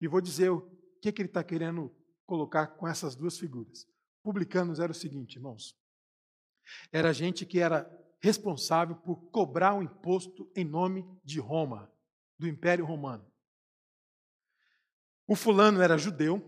E 0.00 0.06
vou 0.06 0.20
dizer 0.20 0.50
o 0.50 0.60
que, 1.00 1.10
que 1.10 1.20
ele 1.20 1.28
está 1.28 1.42
querendo 1.42 1.92
colocar 2.24 2.68
com 2.68 2.86
essas 2.86 3.16
duas 3.16 3.36
figuras. 3.36 3.88
Publicanos 4.22 4.78
era 4.78 4.92
o 4.92 4.94
seguinte, 4.94 5.38
irmãos. 5.38 5.76
Era 6.92 7.12
gente 7.12 7.44
que 7.44 7.58
era 7.58 7.90
responsável 8.20 8.94
por 8.94 9.16
cobrar 9.32 9.74
um 9.74 9.82
imposto 9.82 10.48
em 10.54 10.64
nome 10.64 11.04
de 11.24 11.40
Roma, 11.40 11.92
do 12.38 12.46
Império 12.46 12.84
Romano. 12.84 13.31
O 15.32 15.34
fulano 15.34 15.80
era 15.80 15.96
judeu, 15.96 16.44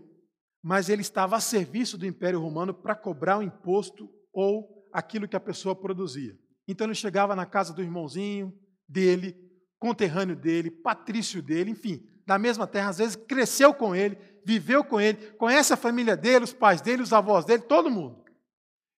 mas 0.63 0.89
ele 0.89 1.01
estava 1.01 1.35
a 1.35 1.39
serviço 1.39 1.97
do 1.97 2.05
Império 2.05 2.39
Romano 2.39 2.71
para 2.71 2.93
cobrar 2.93 3.39
o 3.39 3.41
imposto 3.41 4.07
ou 4.31 4.87
aquilo 4.93 5.27
que 5.27 5.35
a 5.35 5.39
pessoa 5.39 5.75
produzia. 5.75 6.37
Então 6.67 6.85
ele 6.85 6.93
chegava 6.93 7.35
na 7.35 7.47
casa 7.47 7.73
do 7.73 7.81
irmãozinho 7.81 8.53
dele, 8.87 9.35
conterrâneo 9.79 10.35
dele, 10.35 10.69
patrício 10.69 11.41
dele, 11.41 11.71
enfim, 11.71 12.07
da 12.27 12.37
mesma 12.37 12.67
terra, 12.67 12.89
às 12.89 12.99
vezes 12.99 13.15
cresceu 13.15 13.73
com 13.73 13.95
ele, 13.95 14.19
viveu 14.45 14.83
com 14.83 15.01
ele, 15.01 15.31
conhece 15.31 15.73
a 15.73 15.77
família 15.77 16.15
dele, 16.15 16.43
os 16.43 16.53
pais 16.53 16.79
dele, 16.79 17.01
os 17.01 17.11
avós 17.11 17.43
dele, 17.43 17.63
todo 17.63 17.89
mundo. 17.89 18.23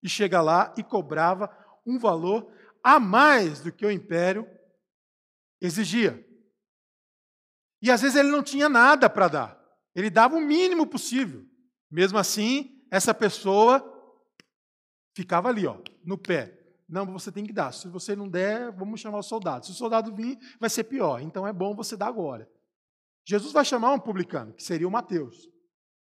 E 0.02 0.10
chega 0.10 0.42
lá 0.42 0.74
e 0.76 0.82
cobrava 0.82 1.56
um 1.86 2.00
valor 2.00 2.52
a 2.84 3.00
mais 3.00 3.62
do 3.62 3.72
que 3.72 3.86
o 3.86 3.92
império 3.92 4.50
exigia. 5.62 6.26
E 7.84 7.92
às 7.92 8.02
vezes 8.02 8.18
ele 8.18 8.32
não 8.32 8.42
tinha 8.42 8.68
nada 8.68 9.08
para 9.08 9.28
dar, 9.28 9.65
ele 9.96 10.10
dava 10.10 10.36
o 10.36 10.42
mínimo 10.42 10.86
possível. 10.86 11.46
Mesmo 11.90 12.18
assim, 12.18 12.86
essa 12.92 13.14
pessoa 13.14 13.84
ficava 15.16 15.50
ali, 15.50 15.66
ó, 15.66 15.78
no 16.04 16.18
pé. 16.18 16.60
Não, 16.88 17.06
você 17.06 17.32
tem 17.32 17.46
que 17.46 17.54
dar. 17.54 17.72
Se 17.72 17.88
você 17.88 18.16
não 18.16 18.30
der, 18.30 18.72
vamos 18.72 19.00
chamar 19.00 19.20
o 19.20 19.24
soldado. 19.24 19.66
Se 19.66 19.72
o 19.72 19.76
soldado 19.76 20.14
vir, 20.14 20.38
vai 20.60 20.70
ser 20.70 20.84
pior. 20.84 21.22
Então 21.22 21.48
é 21.48 21.54
bom 21.54 21.74
você 21.74 21.96
dar 21.96 22.08
agora. 22.08 22.48
Jesus 23.26 23.52
vai 23.52 23.66
chamar 23.66 23.94
um 23.94 24.00
publicano, 24.00 24.54
que 24.54 24.64
seria 24.64 24.88
o 24.88 24.92
Mateus. 24.92 25.50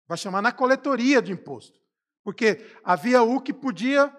Vai 0.06 0.16
chamar 0.16 0.42
na 0.42 0.52
coletoria 0.52 1.20
de 1.20 1.32
imposto. 1.32 1.80
Porque 2.22 2.64
havia 2.84 3.22
o 3.22 3.40
que 3.40 3.52
podia 3.52 4.14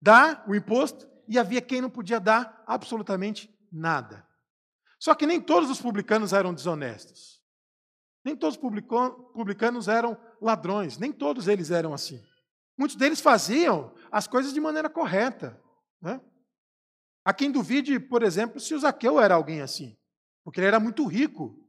dar 0.00 0.44
o 0.48 0.54
imposto 0.54 1.08
e 1.28 1.38
havia 1.38 1.60
quem 1.60 1.80
não 1.80 1.90
podia 1.90 2.18
dar 2.18 2.64
absolutamente 2.66 3.54
nada. 3.70 4.26
Só 4.98 5.14
que 5.14 5.26
nem 5.26 5.40
todos 5.40 5.70
os 5.70 5.80
publicanos 5.80 6.32
eram 6.32 6.54
desonestos. 6.54 7.33
Nem 8.24 8.34
todos 8.34 8.56
os 8.56 8.60
publicanos 9.34 9.86
eram 9.86 10.16
ladrões, 10.40 10.96
nem 10.96 11.12
todos 11.12 11.46
eles 11.46 11.70
eram 11.70 11.92
assim. 11.92 12.24
Muitos 12.76 12.96
deles 12.96 13.20
faziam 13.20 13.94
as 14.10 14.26
coisas 14.26 14.52
de 14.52 14.60
maneira 14.60 14.88
correta. 14.88 15.60
Né? 16.00 16.20
Há 17.24 17.32
quem 17.32 17.52
duvide, 17.52 18.00
por 18.00 18.22
exemplo, 18.22 18.58
se 18.58 18.74
o 18.74 18.78
Zaqueu 18.78 19.20
era 19.20 19.34
alguém 19.34 19.60
assim, 19.60 19.96
porque 20.42 20.60
ele 20.60 20.66
era 20.66 20.80
muito 20.80 21.04
rico. 21.06 21.60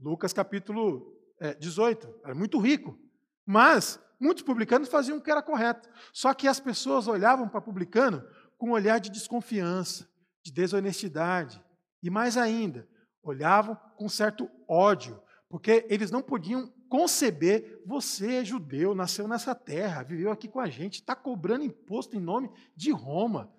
Lucas 0.00 0.32
capítulo 0.32 1.16
18, 1.58 2.06
é, 2.06 2.26
era 2.26 2.34
muito 2.34 2.58
rico. 2.58 2.98
Mas 3.46 3.98
muitos 4.20 4.42
publicanos 4.42 4.88
faziam 4.88 5.18
o 5.18 5.22
que 5.22 5.30
era 5.30 5.42
correto. 5.42 5.88
Só 6.12 6.34
que 6.34 6.48
as 6.48 6.60
pessoas 6.60 7.06
olhavam 7.06 7.48
para 7.48 7.60
publicano 7.60 8.22
com 8.56 8.70
um 8.70 8.72
olhar 8.72 8.98
de 8.98 9.10
desconfiança, 9.10 10.08
de 10.44 10.52
desonestidade. 10.52 11.62
E 12.02 12.10
mais 12.10 12.36
ainda, 12.36 12.88
olhavam 13.22 13.76
com 13.96 14.08
certo 14.08 14.48
ódio, 14.68 15.20
porque 15.48 15.86
eles 15.88 16.10
não 16.10 16.22
podiam 16.22 16.72
conceber, 16.88 17.82
você 17.86 18.36
é 18.36 18.44
judeu, 18.44 18.94
nasceu 18.94 19.26
nessa 19.26 19.54
terra, 19.54 20.02
viveu 20.02 20.30
aqui 20.30 20.46
com 20.48 20.60
a 20.60 20.68
gente, 20.68 20.94
está 20.94 21.14
cobrando 21.14 21.64
imposto 21.64 22.16
em 22.16 22.20
nome 22.20 22.50
de 22.76 22.90
Roma. 22.90 23.52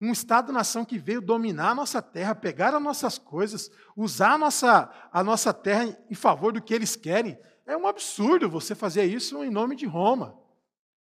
Um 0.00 0.12
Estado-nação 0.12 0.84
que 0.84 0.96
veio 0.96 1.20
dominar 1.20 1.70
a 1.70 1.74
nossa 1.74 2.00
terra, 2.00 2.34
pegar 2.34 2.72
as 2.72 2.82
nossas 2.82 3.18
coisas, 3.18 3.68
usar 3.96 4.34
a 4.34 4.38
nossa, 4.38 5.08
a 5.12 5.24
nossa 5.24 5.52
terra 5.52 5.98
em 6.08 6.14
favor 6.14 6.52
do 6.52 6.62
que 6.62 6.72
eles 6.72 6.94
querem. 6.94 7.36
É 7.66 7.76
um 7.76 7.86
absurdo 7.86 8.48
você 8.48 8.76
fazer 8.76 9.04
isso 9.04 9.42
em 9.42 9.50
nome 9.50 9.74
de 9.74 9.86
Roma. 9.86 10.38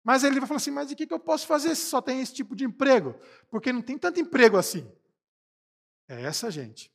Mas 0.05 0.23
ele 0.23 0.39
vai 0.39 0.47
falar 0.47 0.57
assim: 0.57 0.71
mas 0.71 0.89
o 0.89 0.95
que 0.95 1.05
eu 1.11 1.19
posso 1.19 1.45
fazer 1.45 1.75
se 1.75 1.85
só 1.87 2.01
tem 2.01 2.21
esse 2.21 2.33
tipo 2.33 2.55
de 2.55 2.63
emprego? 2.63 3.13
Porque 3.51 3.73
não 3.73 3.81
tem 3.81 3.97
tanto 3.97 4.21
emprego 4.21 4.55
assim. 4.55 4.89
É 6.07 6.23
essa 6.23 6.49
gente. 6.49 6.89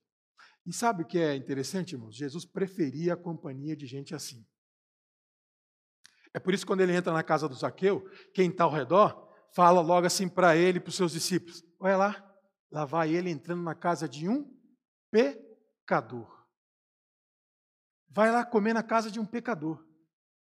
E 0.65 0.73
sabe 0.73 1.03
o 1.03 1.07
que 1.07 1.19
é 1.19 1.35
interessante, 1.35 1.93
irmãos? 1.93 2.15
Jesus 2.15 2.45
preferia 2.45 3.15
a 3.15 3.17
companhia 3.17 3.77
de 3.77 3.87
gente 3.87 4.15
assim. 4.15 4.47
É 6.35 6.39
por 6.39 6.55
isso 6.55 6.65
que 6.65 6.69
quando 6.69 6.81
ele 6.81 6.95
entra 6.95 7.13
na 7.13 7.23
casa 7.23 7.49
do 7.49 7.55
Zaqueu, 7.55 8.09
quem 8.33 8.49
está 8.49 8.65
ao 8.65 8.73
redor 8.73 9.29
fala 9.55 9.81
logo 9.81 10.07
assim 10.07 10.29
para 10.29 10.57
ele 10.57 10.79
e 10.79 10.81
para 10.81 10.89
os 10.89 10.97
seus 10.97 11.13
discípulos: 11.13 11.63
Olha 11.79 11.97
lá, 11.97 12.37
lá 12.71 12.85
vai 12.85 13.15
ele 13.15 13.31
entrando 13.31 13.63
na 13.63 13.75
casa 13.75 14.09
de 14.09 14.29
um 14.29 14.51
pecador. 15.11 16.43
Vai 18.09 18.31
lá 18.31 18.45
comer 18.45 18.73
na 18.73 18.83
casa 18.83 19.11
de 19.11 19.19
um 19.19 19.27
pecador. 19.27 19.85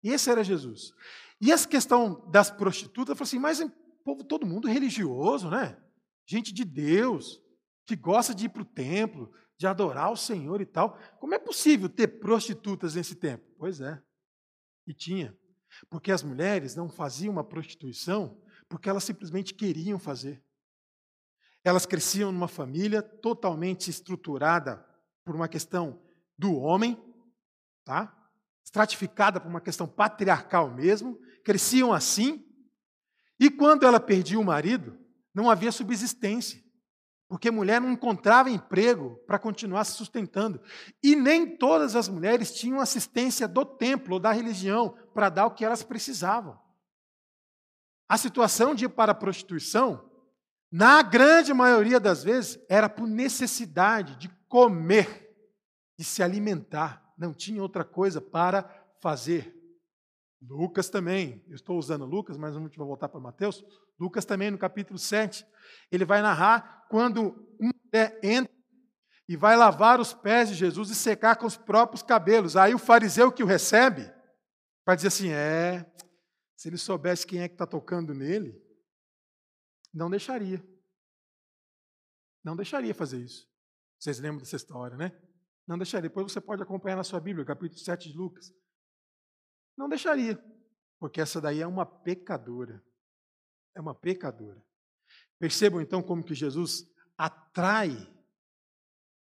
Esse 0.03 0.30
era 0.30 0.44
Jesus. 0.44 0.94
E 1.39 1.51
essa 1.51 1.68
questão 1.68 2.30
das 2.30 2.51
prostitutas, 2.51 3.10
eu 3.10 3.15
falei 3.15 3.27
assim, 3.27 3.39
mas 3.39 3.72
povo, 4.03 4.24
todo 4.24 4.46
mundo 4.46 4.68
religioso, 4.68 5.50
né? 5.50 5.80
Gente 6.25 6.53
de 6.53 6.63
Deus, 6.63 7.41
que 7.86 7.96
gosta 7.96 8.34
de 8.34 8.46
ir 8.46 8.50
para 8.50 8.62
o 8.62 8.65
templo, 8.65 9.32
de 9.62 9.68
adorar 9.68 10.12
o 10.12 10.18
Senhor 10.18 10.60
e 10.60 10.65
tal. 10.65 10.98
Como 11.20 11.36
é 11.36 11.38
possível 11.38 11.88
ter 11.88 12.08
prostitutas 12.08 12.96
nesse 12.96 13.13
tempo? 13.13 13.46
Pois 13.60 13.80
é. 13.80 14.01
E 14.88 14.94
tinha. 14.94 15.38
Porque 15.88 16.12
as 16.12 16.24
mulheres 16.24 16.75
não 16.75 16.89
faziam 16.89 17.32
uma 17.32 17.44
prostituição 17.44 18.41
porque 18.68 18.89
elas 18.89 19.03
simplesmente 19.03 19.53
queriam 19.53 20.00
fazer. 20.00 20.44
Elas 21.63 21.86
cresciam 21.86 22.32
numa 22.32 22.48
família 22.48 23.03
totalmente 23.03 23.88
estruturada 23.88 24.84
por 25.24 25.36
uma 25.36 25.48
questão 25.48 26.01
do 26.36 26.56
homem, 26.56 26.98
tá? 27.86 28.18
Estratificada 28.65 29.39
por 29.39 29.48
uma 29.48 29.62
questão 29.62 29.88
patriarcal 29.88 30.74
mesmo, 30.74 31.20
cresciam 31.46 31.94
assim. 31.94 32.44
E 33.39 33.51
quando 33.51 33.86
ela 33.86 34.00
perdia 34.00 34.39
o 34.39 34.44
marido, 34.44 34.98
não 35.36 35.51
havia 35.51 35.72
subsistência 35.72 36.63
porque 37.32 37.50
mulher 37.50 37.80
não 37.80 37.90
encontrava 37.90 38.50
emprego 38.50 39.16
para 39.26 39.40
continuar 39.40 39.86
se 39.86 39.94
sustentando. 39.94 40.62
E 41.02 41.16
nem 41.16 41.56
todas 41.56 41.96
as 41.96 42.10
mulheres 42.10 42.54
tinham 42.54 42.82
assistência 42.82 43.48
do 43.48 43.64
templo 43.64 44.16
ou 44.16 44.20
da 44.20 44.34
religião 44.34 44.98
para 45.14 45.30
dar 45.30 45.46
o 45.46 45.52
que 45.52 45.64
elas 45.64 45.82
precisavam. 45.82 46.60
A 48.06 48.18
situação 48.18 48.76
de 48.76 48.84
ir 48.84 48.90
para 48.90 49.14
a 49.14 49.16
prostituição, 49.16 50.12
na 50.70 51.02
grande 51.02 51.54
maioria 51.54 52.02
das 52.02 52.22
vezes, 52.22 52.60
era 52.68 52.90
por 52.90 53.08
necessidade 53.08 54.18
de 54.18 54.28
comer, 54.50 55.34
de 55.98 56.04
se 56.04 56.22
alimentar. 56.22 57.14
Não 57.18 57.34
tinha 57.34 57.62
outra 57.62 57.86
coisa 57.86 58.20
para 58.20 58.70
fazer. 59.00 59.56
Lucas 60.42 60.90
também, 60.90 61.42
eu 61.48 61.56
estou 61.56 61.80
usando 61.80 62.04
Lucas, 62.04 62.36
mas 62.36 62.56
vai 62.56 62.70
voltar 62.76 63.08
para 63.08 63.22
Mateus. 63.22 63.64
Lucas 64.01 64.25
também, 64.25 64.50
no 64.50 64.58
capítulo 64.58 64.98
7, 64.98 65.46
ele 65.91 66.05
vai 66.05 66.24
narrar 66.24 66.88
quando 66.89 67.55
uma 67.60 67.72
mulher 67.86 68.20
entra 68.24 68.51
e 69.29 69.38
vai 69.38 69.55
lavar 69.55 70.00
os 70.00 70.12
pés 70.12 70.50
de 70.50 70.55
Jesus 70.55 70.89
e 70.89 70.96
secar 70.96 71.36
com 71.36 71.46
os 71.46 71.55
próprios 71.55 72.01
cabelos. 72.01 72.58
Aí 72.58 72.74
o 72.74 72.79
fariseu 72.79 73.31
que 73.31 73.43
o 73.43 73.46
recebe 73.46 74.12
vai 74.84 74.96
dizer 74.96 75.10
assim: 75.10 75.29
é, 75.29 75.86
se 76.58 76.67
ele 76.67 76.77
soubesse 76.77 77.27
quem 77.27 77.41
é 77.41 77.48
que 77.48 77.53
está 77.53 77.67
tocando 77.67 78.12
nele, 78.15 78.60
não 79.93 80.10
deixaria. 80.10 80.65
Não 82.43 82.55
deixaria 82.55 82.96
fazer 82.96 83.20
isso. 83.20 83.48
Vocês 84.00 84.17
lembram 84.17 84.39
dessa 84.39 84.55
história, 84.55 84.98
né? 84.98 85.12
Não 85.67 85.77
deixaria. 85.77 86.10
Depois 86.10 86.31
você 86.31 86.41
pode 86.41 86.63
acompanhar 86.63 86.96
na 86.96 87.03
sua 87.03 87.20
Bíblia, 87.20 87.46
capítulo 87.46 87.79
7 87.79 88.12
de 88.12 88.17
Lucas. 88.17 88.51
Não 89.77 89.88
deixaria, 89.88 90.43
porque 91.00 91.22
essa 91.22 91.39
daí 91.39 91.62
é 91.62 91.67
uma 91.67 91.86
pecadora. 91.86 92.84
É 93.75 93.82
uma 93.82 93.96
pecadora. 93.96 94.63
Percebam 95.40 95.82
então 95.82 96.01
como 96.01 96.24
que 96.24 96.36
Jesus 96.36 96.86
atrai 97.18 98.12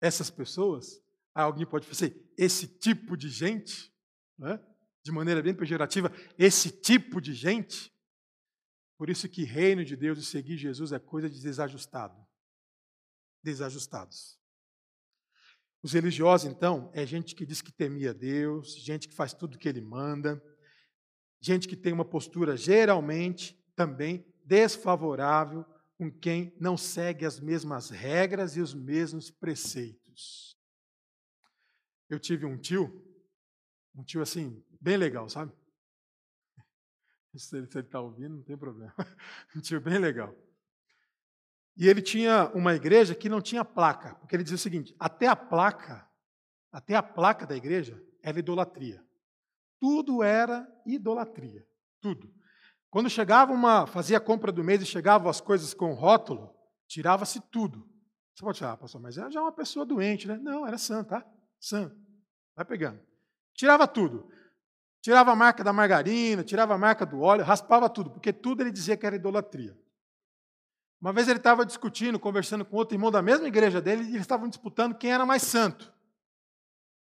essas 0.01 0.31
pessoas. 0.31 1.03
alguém 1.35 1.67
pode 1.67 1.89
dizer, 1.89 2.31
esse 2.37 2.67
tipo 2.67 3.17
de 3.17 3.29
gente, 3.29 3.93
né? 4.39 4.61
de 5.03 5.13
maneira 5.13 5.43
bem 5.43 5.55
pejorativa, 5.55 6.13
esse 6.39 6.71
tipo 6.71 7.21
de 7.21 7.33
gente. 7.35 7.93
Por 8.99 9.09
isso 9.09 9.29
que 9.29 9.45
reino 9.45 9.85
de 9.85 9.97
Deus 9.97 10.19
e 10.19 10.25
seguir 10.25 10.57
Jesus 10.57 10.93
é 10.93 10.99
coisa 10.99 11.29
de 11.29 11.41
desajustado. 11.41 12.17
Desajustados. 13.43 14.39
Os 15.83 15.93
religiosos, 15.95 16.51
então, 16.51 16.91
é 16.93 17.07
gente 17.07 17.35
que 17.35 17.47
diz 17.47 17.63
que 17.63 17.73
temia 17.73 18.13
Deus, 18.13 18.75
gente 18.75 19.09
que 19.09 19.15
faz 19.15 19.33
tudo 19.33 19.55
o 19.55 19.59
que 19.59 19.69
ele 19.69 19.81
manda, 19.81 20.43
gente 21.41 21.67
que 21.67 21.77
tem 21.77 21.93
uma 21.93 22.05
postura 22.05 22.55
geralmente 22.57 23.59
também 23.75 24.30
desfavorável 24.51 25.65
com 25.97 26.11
quem 26.11 26.53
não 26.59 26.77
segue 26.77 27.25
as 27.25 27.39
mesmas 27.39 27.89
regras 27.89 28.57
e 28.57 28.61
os 28.61 28.75
mesmos 28.75 29.31
preceitos. 29.31 30.59
Eu 32.09 32.19
tive 32.19 32.45
um 32.45 32.59
tio, 32.59 33.07
um 33.95 34.03
tio 34.03 34.21
assim, 34.21 34.61
bem 34.81 34.97
legal, 34.97 35.29
sabe? 35.29 35.53
Se 37.37 37.57
ele 37.57 37.67
está 37.67 38.01
ouvindo, 38.01 38.39
não 38.39 38.43
tem 38.43 38.59
problema. 38.59 38.93
Um 39.55 39.61
tio 39.61 39.81
bem 39.81 39.99
legal. 39.99 40.35
E 41.77 41.89
ele 41.89 42.03
tinha 42.03 42.49
uma 42.53 42.75
igreja 42.75 43.15
que 43.15 43.29
não 43.29 43.41
tinha 43.41 43.65
placa, 43.65 44.17
porque 44.17 44.35
ele 44.35 44.43
dizia 44.43 44.57
o 44.57 44.59
seguinte: 44.59 44.95
até 44.99 45.29
a 45.29 45.37
placa, 45.37 46.11
até 46.73 46.97
a 46.97 47.03
placa 47.03 47.47
da 47.47 47.57
igreja 47.57 48.03
era 48.21 48.39
idolatria. 48.39 49.05
Tudo 49.79 50.25
era 50.25 50.67
idolatria, 50.85 51.65
tudo. 52.01 52.40
Quando 52.91 53.09
chegava 53.09 53.53
uma, 53.53 53.87
fazia 53.87 54.19
a 54.19 54.21
compra 54.21 54.51
do 54.51 54.65
mês 54.65 54.83
e 54.83 54.87
chegavam 54.87 55.31
as 55.31 55.41
coisas 55.41 55.73
com 55.73 55.95
rótulo, 55.95 56.53
tirava-se 56.89 57.41
tudo. 57.41 57.89
Você 58.35 58.45
pode 58.45 58.59
falar, 58.59 58.73
ah, 58.73 58.77
pastor, 58.77 59.01
mas 59.01 59.17
ela 59.17 59.31
já 59.31 59.39
é 59.39 59.43
uma 59.43 59.53
pessoa 59.53 59.87
doente, 59.87 60.27
né? 60.27 60.37
Não, 60.43 60.67
era 60.67 60.77
sã, 60.77 61.05
tá? 61.05 61.25
Sã. 61.61 61.95
Vai 62.57 62.65
pegando. 62.65 63.01
Tirava 63.55 63.87
tudo. 63.87 64.29
Tirava 65.01 65.31
a 65.31 65.37
marca 65.37 65.63
da 65.63 65.73
margarina, 65.73 66.43
tirava 66.43 66.75
a 66.75 66.79
marca 66.79 67.07
do 67.07 67.21
óleo, 67.21 67.45
raspava 67.45 67.89
tudo, 67.89 68.11
porque 68.11 68.33
tudo 68.33 68.63
ele 68.63 68.71
dizia 68.71 68.97
que 68.97 69.07
era 69.07 69.17
idolatria. 69.17 69.79
Uma 71.01 71.13
vez 71.13 71.29
ele 71.29 71.39
estava 71.39 71.65
discutindo, 71.65 72.19
conversando 72.19 72.65
com 72.65 72.77
outro 72.77 72.95
irmão 72.95 73.11
da 73.11 73.23
mesma 73.23 73.49
igreja 73.49 73.81
dele, 73.81 74.03
e 74.03 74.09
eles 74.09 74.23
estavam 74.23 74.49
disputando 74.49 74.95
quem 74.95 75.13
era 75.13 75.25
mais 75.25 75.43
santo. 75.43 75.91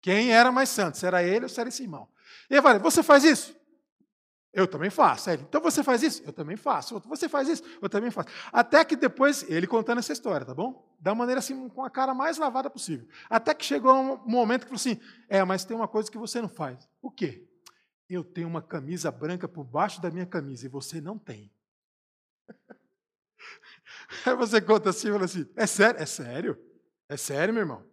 Quem 0.01 0.31
era 0.31 0.51
mais 0.51 0.69
santo, 0.69 0.97
se 0.97 1.05
era 1.05 1.21
ele 1.21 1.43
ou 1.43 1.49
se 1.49 1.59
era 1.59 1.67
esse 1.67 1.83
irmão. 1.83 2.07
E 2.49 2.53
ele 2.53 2.61
falou: 2.61 2.79
Você 2.79 3.03
faz 3.03 3.25
isso? 3.25 3.58
Eu 4.51 4.67
também 4.67 4.89
faço. 4.89 5.29
Ele, 5.29 5.43
então 5.43 5.61
você 5.61 5.83
faz 5.83 6.01
isso? 6.01 6.23
Eu 6.25 6.33
também 6.33 6.57
faço. 6.57 6.99
Você 7.01 7.29
faz 7.29 7.47
isso? 7.47 7.63
Eu 7.81 7.87
também 7.87 8.09
faço. 8.09 8.29
Até 8.51 8.83
que 8.83 8.95
depois, 8.95 9.45
ele 9.47 9.67
contando 9.67 9.99
essa 9.99 10.11
história, 10.11 10.45
tá 10.45 10.55
bom? 10.55 10.91
Da 10.99 11.13
maneira 11.13 11.39
assim, 11.39 11.69
com 11.69 11.83
a 11.83 11.89
cara 11.89 12.13
mais 12.13 12.37
lavada 12.37 12.69
possível. 12.69 13.07
Até 13.29 13.53
que 13.53 13.63
chegou 13.63 13.93
um 13.93 14.17
momento 14.25 14.61
que 14.61 14.69
falou 14.69 14.77
assim: 14.77 14.99
É, 15.27 15.43
mas 15.43 15.63
tem 15.65 15.77
uma 15.77 15.87
coisa 15.87 16.09
que 16.09 16.17
você 16.17 16.41
não 16.41 16.49
faz. 16.49 16.87
O 17.01 17.11
quê? 17.11 17.47
Eu 18.09 18.23
tenho 18.23 18.47
uma 18.47 18.61
camisa 18.61 19.11
branca 19.11 19.47
por 19.47 19.63
baixo 19.63 20.01
da 20.01 20.09
minha 20.09 20.25
camisa 20.25 20.65
e 20.65 20.69
você 20.69 20.99
não 20.99 21.17
tem. 21.19 21.53
Aí 24.25 24.35
você 24.35 24.59
conta 24.59 24.89
assim 24.89 25.09
e 25.09 25.11
fala 25.11 25.25
assim: 25.25 25.47
é 25.55 25.67
sério? 25.67 26.01
É 26.01 26.05
sério? 26.07 26.59
É 27.07 27.17
sério, 27.17 27.53
meu 27.53 27.61
irmão? 27.61 27.85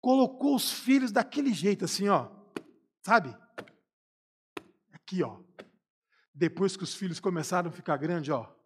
Colocou 0.00 0.56
os 0.56 0.72
filhos 0.72 1.12
daquele 1.12 1.52
jeito, 1.52 1.84
assim, 1.84 2.08
ó. 2.08 2.30
Sabe? 3.02 3.36
Aqui, 5.12 5.22
ó. 5.22 5.38
Depois 6.34 6.76
que 6.76 6.84
os 6.84 6.94
filhos 6.94 7.20
começaram 7.20 7.68
a 7.68 7.72
ficar 7.72 7.98
grandes, 7.98 8.30
ó, 8.30 8.56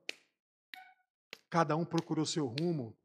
cada 1.50 1.76
um 1.76 1.84
procurou 1.84 2.24
seu 2.24 2.46
rumo 2.46 2.96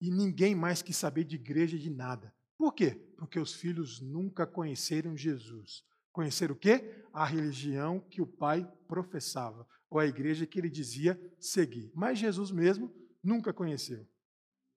e 0.00 0.10
ninguém 0.10 0.54
mais 0.54 0.80
quis 0.80 0.96
saber 0.96 1.24
de 1.24 1.36
igreja 1.36 1.78
de 1.78 1.90
nada. 1.90 2.34
Por 2.56 2.72
quê? 2.72 2.92
Porque 3.18 3.38
os 3.38 3.52
filhos 3.54 4.00
nunca 4.00 4.46
conheceram 4.46 5.16
Jesus. 5.16 5.84
Conheceram 6.12 6.54
o 6.54 6.58
quê? 6.58 7.04
A 7.12 7.26
religião 7.26 8.00
que 8.00 8.22
o 8.22 8.26
pai 8.26 8.66
professava, 8.88 9.66
ou 9.90 9.98
a 9.98 10.06
igreja 10.06 10.46
que 10.46 10.58
ele 10.58 10.70
dizia 10.70 11.20
seguir. 11.38 11.90
Mas 11.94 12.18
Jesus 12.18 12.50
mesmo 12.50 12.94
nunca 13.22 13.52
conheceu. 13.52 14.08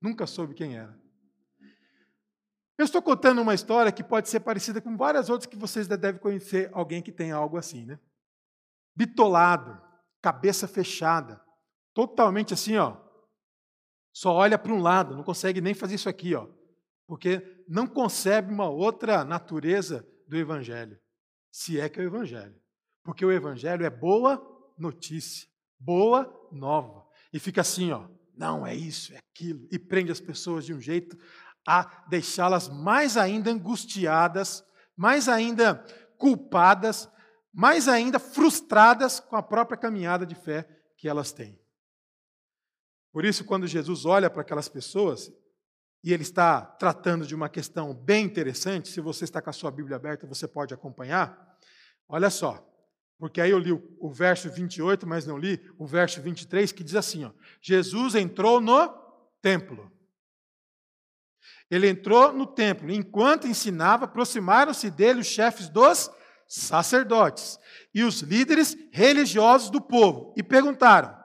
Nunca 0.01 0.27
soube 0.27 0.53
quem 0.53 0.75
era. 0.75 0.99
Eu 2.77 2.85
estou 2.85 3.01
contando 3.01 3.41
uma 3.41 3.55
história 3.55 3.91
que 3.91 4.03
pode 4.03 4.29
ser 4.29 4.41
parecida 4.41 4.79
com 4.79 4.95
várias 4.95 5.29
outras 5.29 5.49
que 5.49 5.57
vocês 5.57 5.87
devem 5.87 6.21
conhecer 6.21 6.69
alguém 6.71 7.01
que 7.01 7.11
tem 7.11 7.31
algo 7.31 7.57
assim, 7.57 7.85
né? 7.85 7.99
Bitolado, 8.95 9.81
cabeça 10.21 10.67
fechada, 10.67 11.41
totalmente 11.93 12.53
assim, 12.53 12.77
ó. 12.77 12.95
Só 14.13 14.31
olha 14.33 14.59
para 14.59 14.73
um 14.73 14.81
lado, 14.81 15.15
não 15.15 15.23
consegue 15.23 15.59
nem 15.59 15.73
fazer 15.73 15.95
isso 15.95 16.07
aqui, 16.07 16.35
ó. 16.35 16.47
Porque 17.07 17.63
não 17.67 17.87
concebe 17.87 18.53
uma 18.53 18.69
outra 18.69 19.23
natureza 19.23 20.07
do 20.27 20.37
evangelho, 20.37 20.99
se 21.51 21.79
é 21.79 21.89
que 21.89 21.99
é 21.99 22.03
o 22.03 22.07
evangelho. 22.07 22.61
Porque 23.03 23.25
o 23.25 23.31
evangelho 23.31 23.85
é 23.85 23.89
boa 23.89 24.39
notícia, 24.77 25.47
boa 25.79 26.31
nova. 26.51 27.07
E 27.33 27.39
fica 27.39 27.61
assim, 27.61 27.91
ó, 27.91 28.07
não 28.35 28.67
é 28.67 28.75
isso, 28.75 29.13
é 29.13 29.17
aquilo, 29.17 29.67
e 29.71 29.79
prende 29.79 30.11
as 30.11 30.19
pessoas 30.19 30.65
de 30.65 30.73
um 30.73 30.79
jeito 30.79 31.17
a 31.67 32.05
deixá-las 32.07 32.69
mais 32.69 33.17
ainda 33.17 33.51
angustiadas, 33.51 34.63
mais 34.95 35.27
ainda 35.27 35.75
culpadas, 36.17 37.09
mais 37.53 37.89
ainda 37.89 38.19
frustradas 38.19 39.19
com 39.19 39.35
a 39.35 39.43
própria 39.43 39.77
caminhada 39.77 40.25
de 40.25 40.33
fé 40.33 40.65
que 40.95 41.09
elas 41.09 41.33
têm. 41.33 41.59
Por 43.11 43.25
isso, 43.25 43.43
quando 43.43 43.67
Jesus 43.67 44.05
olha 44.05 44.29
para 44.29 44.43
aquelas 44.43 44.69
pessoas, 44.69 45.29
e 46.03 46.13
ele 46.13 46.23
está 46.23 46.61
tratando 46.61 47.27
de 47.27 47.35
uma 47.35 47.49
questão 47.49 47.93
bem 47.93 48.23
interessante, 48.23 48.87
se 48.87 49.01
você 49.01 49.25
está 49.25 49.41
com 49.41 49.49
a 49.49 49.53
sua 49.53 49.69
Bíblia 49.69 49.97
aberta, 49.97 50.25
você 50.25 50.47
pode 50.47 50.73
acompanhar. 50.73 51.57
Olha 52.07 52.29
só, 52.29 52.65
porque 53.19 53.41
aí 53.41 53.51
eu 53.51 53.59
li 53.59 53.73
o, 53.73 54.09
verso 54.09 54.49
28, 54.49 55.05
mas 55.05 55.25
não 55.25 55.37
li 55.37 55.59
o 55.77 55.85
verso 55.85 56.21
23, 56.21 56.71
que 56.71 56.83
diz 56.83 56.95
assim: 56.95 57.25
ó, 57.25 57.31
Jesus 57.59 58.15
entrou 58.15 58.61
no 58.61 58.87
templo. 59.41 59.91
Ele 61.69 61.89
entrou 61.89 62.31
no 62.31 62.45
templo. 62.45 62.91
Enquanto 62.91 63.47
ensinava, 63.47 64.05
aproximaram-se 64.05 64.89
dele 64.89 65.21
os 65.21 65.27
chefes 65.27 65.69
dos 65.69 66.09
sacerdotes 66.47 67.59
e 67.93 68.03
os 68.03 68.21
líderes 68.21 68.77
religiosos 68.91 69.69
do 69.69 69.81
povo 69.81 70.33
e 70.37 70.41
perguntaram: 70.41 71.15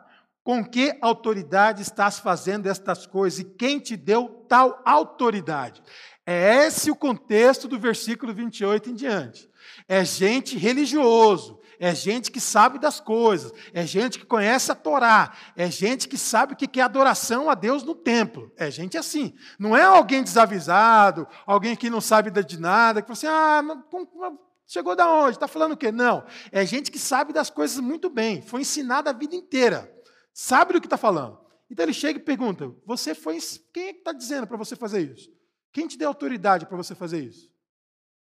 Com 0.43 0.65
que 0.65 0.97
autoridade 1.01 1.83
estás 1.83 2.19
fazendo 2.19 2.67
estas 2.67 3.07
coisas 3.07 3.39
e 3.39 3.45
quem 3.45 3.79
te 3.79 3.97
deu 3.97 4.29
tal 4.49 4.83
autoridade? 4.85 5.83
É 6.27 6.67
esse 6.67 6.91
o 6.91 6.97
contexto 6.97 7.67
do 7.67 7.79
versículo 7.79 8.33
28 8.33 8.91
em 8.91 8.95
diante. 8.95 9.51
É 9.89 10.05
gente 10.05 10.57
religioso, 10.57 11.61
é 11.83 11.97
gente 11.97 12.31
que 12.31 12.39
sabe 12.39 12.79
das 12.79 13.01
coisas, 13.01 13.53
é 13.75 13.85
gente 13.85 14.17
que 14.17 14.25
conhece 14.25 14.71
a 14.71 14.75
Torá, 14.77 15.37
é 15.57 15.69
gente 15.69 16.07
que 16.07 16.17
sabe 16.17 16.53
o 16.53 16.57
que 16.57 16.79
é 16.79 16.83
adoração 16.85 17.51
a 17.51 17.57
Deus 17.57 17.83
no 17.83 17.93
templo. 17.93 18.53
É 18.57 18.71
gente 18.71 18.97
assim. 18.97 19.35
Não 19.59 19.77
é 19.77 19.83
alguém 19.83 20.23
desavisado, 20.23 21.27
alguém 21.45 21.75
que 21.75 21.91
não 21.91 22.01
sabe 22.01 22.31
de 22.31 22.61
nada, 22.61 23.03
que 23.03 23.13
fala 23.13 23.65
assim: 23.65 23.75
ah, 24.23 24.33
chegou 24.65 24.95
da 24.95 25.11
onde? 25.11 25.33
Está 25.33 25.49
falando 25.49 25.73
o 25.73 25.77
quê? 25.77 25.91
Não. 25.91 26.25
É 26.53 26.65
gente 26.65 26.89
que 26.89 27.01
sabe 27.01 27.33
das 27.33 27.51
coisas 27.51 27.81
muito 27.81 28.09
bem, 28.09 28.43
foi 28.43 28.61
ensinada 28.61 29.11
a 29.11 29.13
vida 29.13 29.35
inteira, 29.35 29.93
sabe 30.33 30.75
do 30.75 30.81
que 30.81 30.87
está 30.87 30.97
falando. 30.97 31.37
Então 31.69 31.85
ele 31.85 31.93
chega 31.93 32.17
e 32.17 32.23
pergunta: 32.23 32.73
Você 32.87 33.13
foi. 33.13 33.41
Quem 33.75 33.89
é 33.89 33.93
que 33.93 33.99
está 33.99 34.13
dizendo 34.13 34.47
para 34.47 34.57
você 34.57 34.77
fazer 34.77 35.01
isso? 35.01 35.29
Quem 35.73 35.89
te 35.89 35.99
deu 35.99 36.07
autoridade 36.07 36.65
para 36.65 36.77
você 36.77 36.95
fazer 36.95 37.25
isso? 37.25 37.51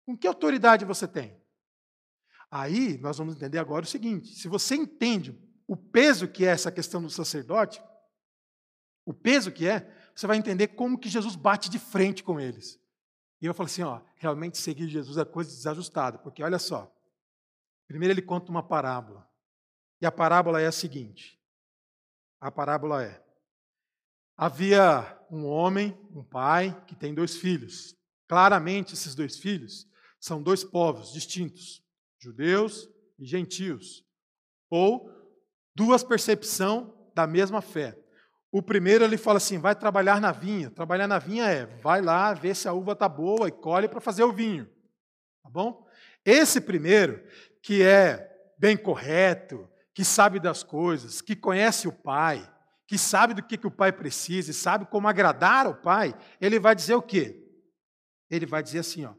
Com 0.05 0.17
que 0.17 0.29
autoridade 0.29 0.85
você 0.85 1.05
tem? 1.05 1.38
Aí 2.51 2.97
nós 2.97 3.17
vamos 3.17 3.35
entender 3.35 3.59
agora 3.59 3.85
o 3.85 3.87
seguinte: 3.87 4.33
se 4.33 4.47
você 4.47 4.75
entende 4.75 5.37
o 5.67 5.77
peso 5.77 6.27
que 6.27 6.45
é 6.45 6.49
essa 6.49 6.71
questão 6.71 7.01
do 7.01 7.09
sacerdote, 7.09 7.81
o 9.05 9.13
peso 9.13 9.51
que 9.51 9.67
é, 9.67 9.91
você 10.15 10.25
vai 10.25 10.37
entender 10.37 10.69
como 10.69 10.97
que 10.97 11.09
Jesus 11.09 11.35
bate 11.35 11.69
de 11.69 11.77
frente 11.77 12.23
com 12.23 12.39
eles. 12.39 12.79
E 13.41 13.45
eu 13.45 13.53
falo 13.53 13.67
assim, 13.67 13.83
ó, 13.83 14.01
realmente 14.15 14.57
seguir 14.57 14.87
Jesus 14.87 15.17
é 15.17 15.23
coisa 15.23 15.49
desajustada, 15.49 16.17
porque 16.17 16.43
olha 16.43 16.59
só. 16.59 16.93
Primeiro 17.87 18.13
ele 18.13 18.21
conta 18.21 18.51
uma 18.51 18.61
parábola. 18.61 19.27
E 20.01 20.05
a 20.05 20.11
parábola 20.11 20.59
é 20.59 20.67
a 20.67 20.71
seguinte: 20.71 21.39
a 22.41 22.51
parábola 22.51 23.03
é: 23.03 23.23
havia 24.35 25.19
um 25.29 25.45
homem, 25.45 25.97
um 26.15 26.23
pai, 26.23 26.83
que 26.87 26.95
tem 26.95 27.13
dois 27.13 27.35
filhos. 27.35 27.95
Claramente, 28.27 28.93
esses 28.93 29.13
dois 29.13 29.37
filhos 29.37 29.87
são 30.19 30.41
dois 30.41 30.63
povos 30.63 31.13
distintos 31.13 31.83
judeus 32.19 32.89
e 33.17 33.25
gentios, 33.25 34.05
ou 34.69 35.09
duas 35.75 36.03
percepções 36.03 36.87
da 37.15 37.25
mesma 37.25 37.61
fé. 37.61 37.97
O 38.51 38.61
primeiro 38.61 39.03
ele 39.03 39.17
fala 39.17 39.37
assim: 39.37 39.57
vai 39.57 39.75
trabalhar 39.75 40.19
na 40.19 40.31
vinha. 40.31 40.69
Trabalhar 40.69 41.07
na 41.07 41.19
vinha 41.19 41.45
é 41.45 41.65
vai 41.65 42.01
lá 42.01 42.33
ver 42.33 42.55
se 42.55 42.67
a 42.67 42.73
uva 42.73 42.93
está 42.93 43.07
boa 43.07 43.47
e 43.47 43.51
colhe 43.51 43.87
para 43.87 44.01
fazer 44.01 44.23
o 44.23 44.33
vinho. 44.33 44.65
Tá 45.43 45.49
bom? 45.49 45.87
Esse 46.25 46.59
primeiro, 46.59 47.23
que 47.61 47.83
é 47.83 48.29
bem 48.57 48.75
correto, 48.75 49.69
que 49.93 50.03
sabe 50.03 50.39
das 50.39 50.63
coisas, 50.63 51.21
que 51.21 51.35
conhece 51.35 51.87
o 51.87 51.93
pai, 51.93 52.49
que 52.87 52.97
sabe 52.97 53.33
do 53.33 53.43
que, 53.43 53.57
que 53.57 53.67
o 53.67 53.71
pai 53.71 53.91
precisa 53.91 54.51
e 54.51 54.53
sabe 54.53 54.85
como 54.85 55.07
agradar 55.07 55.65
ao 55.65 55.75
pai, 55.75 56.13
ele 56.41 56.59
vai 56.59 56.75
dizer 56.75 56.95
o 56.95 57.01
quê? 57.01 57.45
Ele 58.29 58.45
vai 58.45 58.63
dizer 58.63 58.79
assim: 58.79 59.05
ó, 59.05 59.13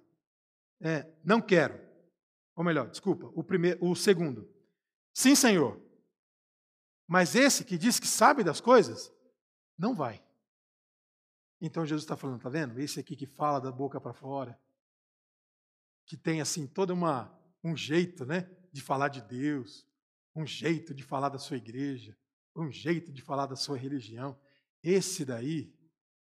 é, 0.83 1.07
não 1.25 1.41
quero. 1.41 1.90
Ou 2.61 2.65
melhor, 2.65 2.91
desculpa, 2.91 3.33
o, 3.35 3.43
primeiro, 3.43 3.83
o 3.83 3.97
segundo. 3.97 4.47
Sim, 5.15 5.35
Senhor. 5.35 5.81
Mas 7.09 7.35
esse 7.35 7.65
que 7.65 7.79
diz 7.79 7.99
que 7.99 8.07
sabe 8.07 8.45
das 8.45 8.61
coisas, 8.61 9.11
não 9.79 9.95
vai. 9.95 10.23
Então 11.59 11.87
Jesus 11.87 12.03
está 12.03 12.19
falando, 12.19 12.39
tá 12.39 12.51
vendo? 12.51 12.79
Esse 12.79 13.01
aqui 13.01 13.17
que 13.17 13.25
fala 13.25 13.63
da 13.63 13.73
boca 13.73 13.99
para 13.99 14.13
fora, 14.13 14.61
que 16.05 16.19
tem 16.19 16.43
assim 16.43 16.67
todo 16.67 16.91
uma, 16.91 17.35
um 17.65 17.75
jeito, 17.75 18.27
né, 18.27 18.47
de 18.71 18.83
falar 18.83 19.09
de 19.09 19.23
Deus, 19.23 19.89
um 20.37 20.45
jeito 20.45 20.93
de 20.93 21.03
falar 21.03 21.31
da 21.31 21.39
sua 21.39 21.57
igreja, 21.57 22.15
um 22.55 22.71
jeito 22.71 23.11
de 23.11 23.23
falar 23.23 23.47
da 23.47 23.57
sua 23.57 23.79
religião. 23.79 24.39
Esse 24.83 25.25
daí, 25.25 25.75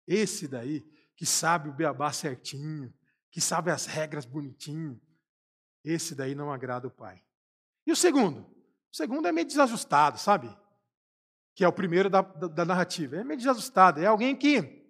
esse 0.06 0.48
daí 0.48 0.82
que 1.16 1.26
sabe 1.26 1.68
o 1.68 1.74
beabá 1.74 2.14
certinho, 2.14 2.94
que 3.32 3.42
sabe 3.42 3.72
as 3.72 3.88
regras 3.88 4.24
bonitinho, 4.24 5.02
esse 5.92 6.16
daí 6.16 6.36
não 6.36 6.52
agrada 6.52 6.88
o 6.88 6.92
pai. 6.92 7.24
E 7.86 7.92
o 7.92 7.96
segundo? 7.96 8.42
O 8.92 8.96
segundo 8.96 9.28
é 9.28 9.32
meio 9.32 9.48
desajustado, 9.48 10.18
sabe? 10.18 10.50
Que 11.56 11.64
é 11.64 11.68
o 11.68 11.74
primeiro 11.74 12.10
da, 12.10 12.22
da, 12.22 12.48
da 12.48 12.66
narrativa. 12.66 13.18
É 13.18 13.24
meio 13.24 13.38
desajustado. 13.38 14.02
É 14.02 14.06
alguém 14.06 14.36
que 14.36 14.86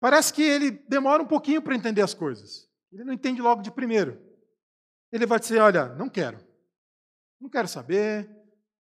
parece 0.00 0.32
que 0.32 0.42
ele 0.42 0.70
demora 0.70 1.22
um 1.22 1.26
pouquinho 1.26 1.62
para 1.62 1.74
entender 1.74 2.02
as 2.02 2.14
coisas. 2.14 2.68
Ele 2.92 3.04
não 3.04 3.12
entende 3.12 3.42
logo 3.42 3.62
de 3.62 3.70
primeiro. 3.70 4.20
Ele 5.12 5.26
vai 5.26 5.38
dizer: 5.38 5.60
Olha, 5.60 5.88
não 5.94 6.08
quero. 6.08 6.38
Não 7.40 7.50
quero 7.50 7.68
saber, 7.68 8.28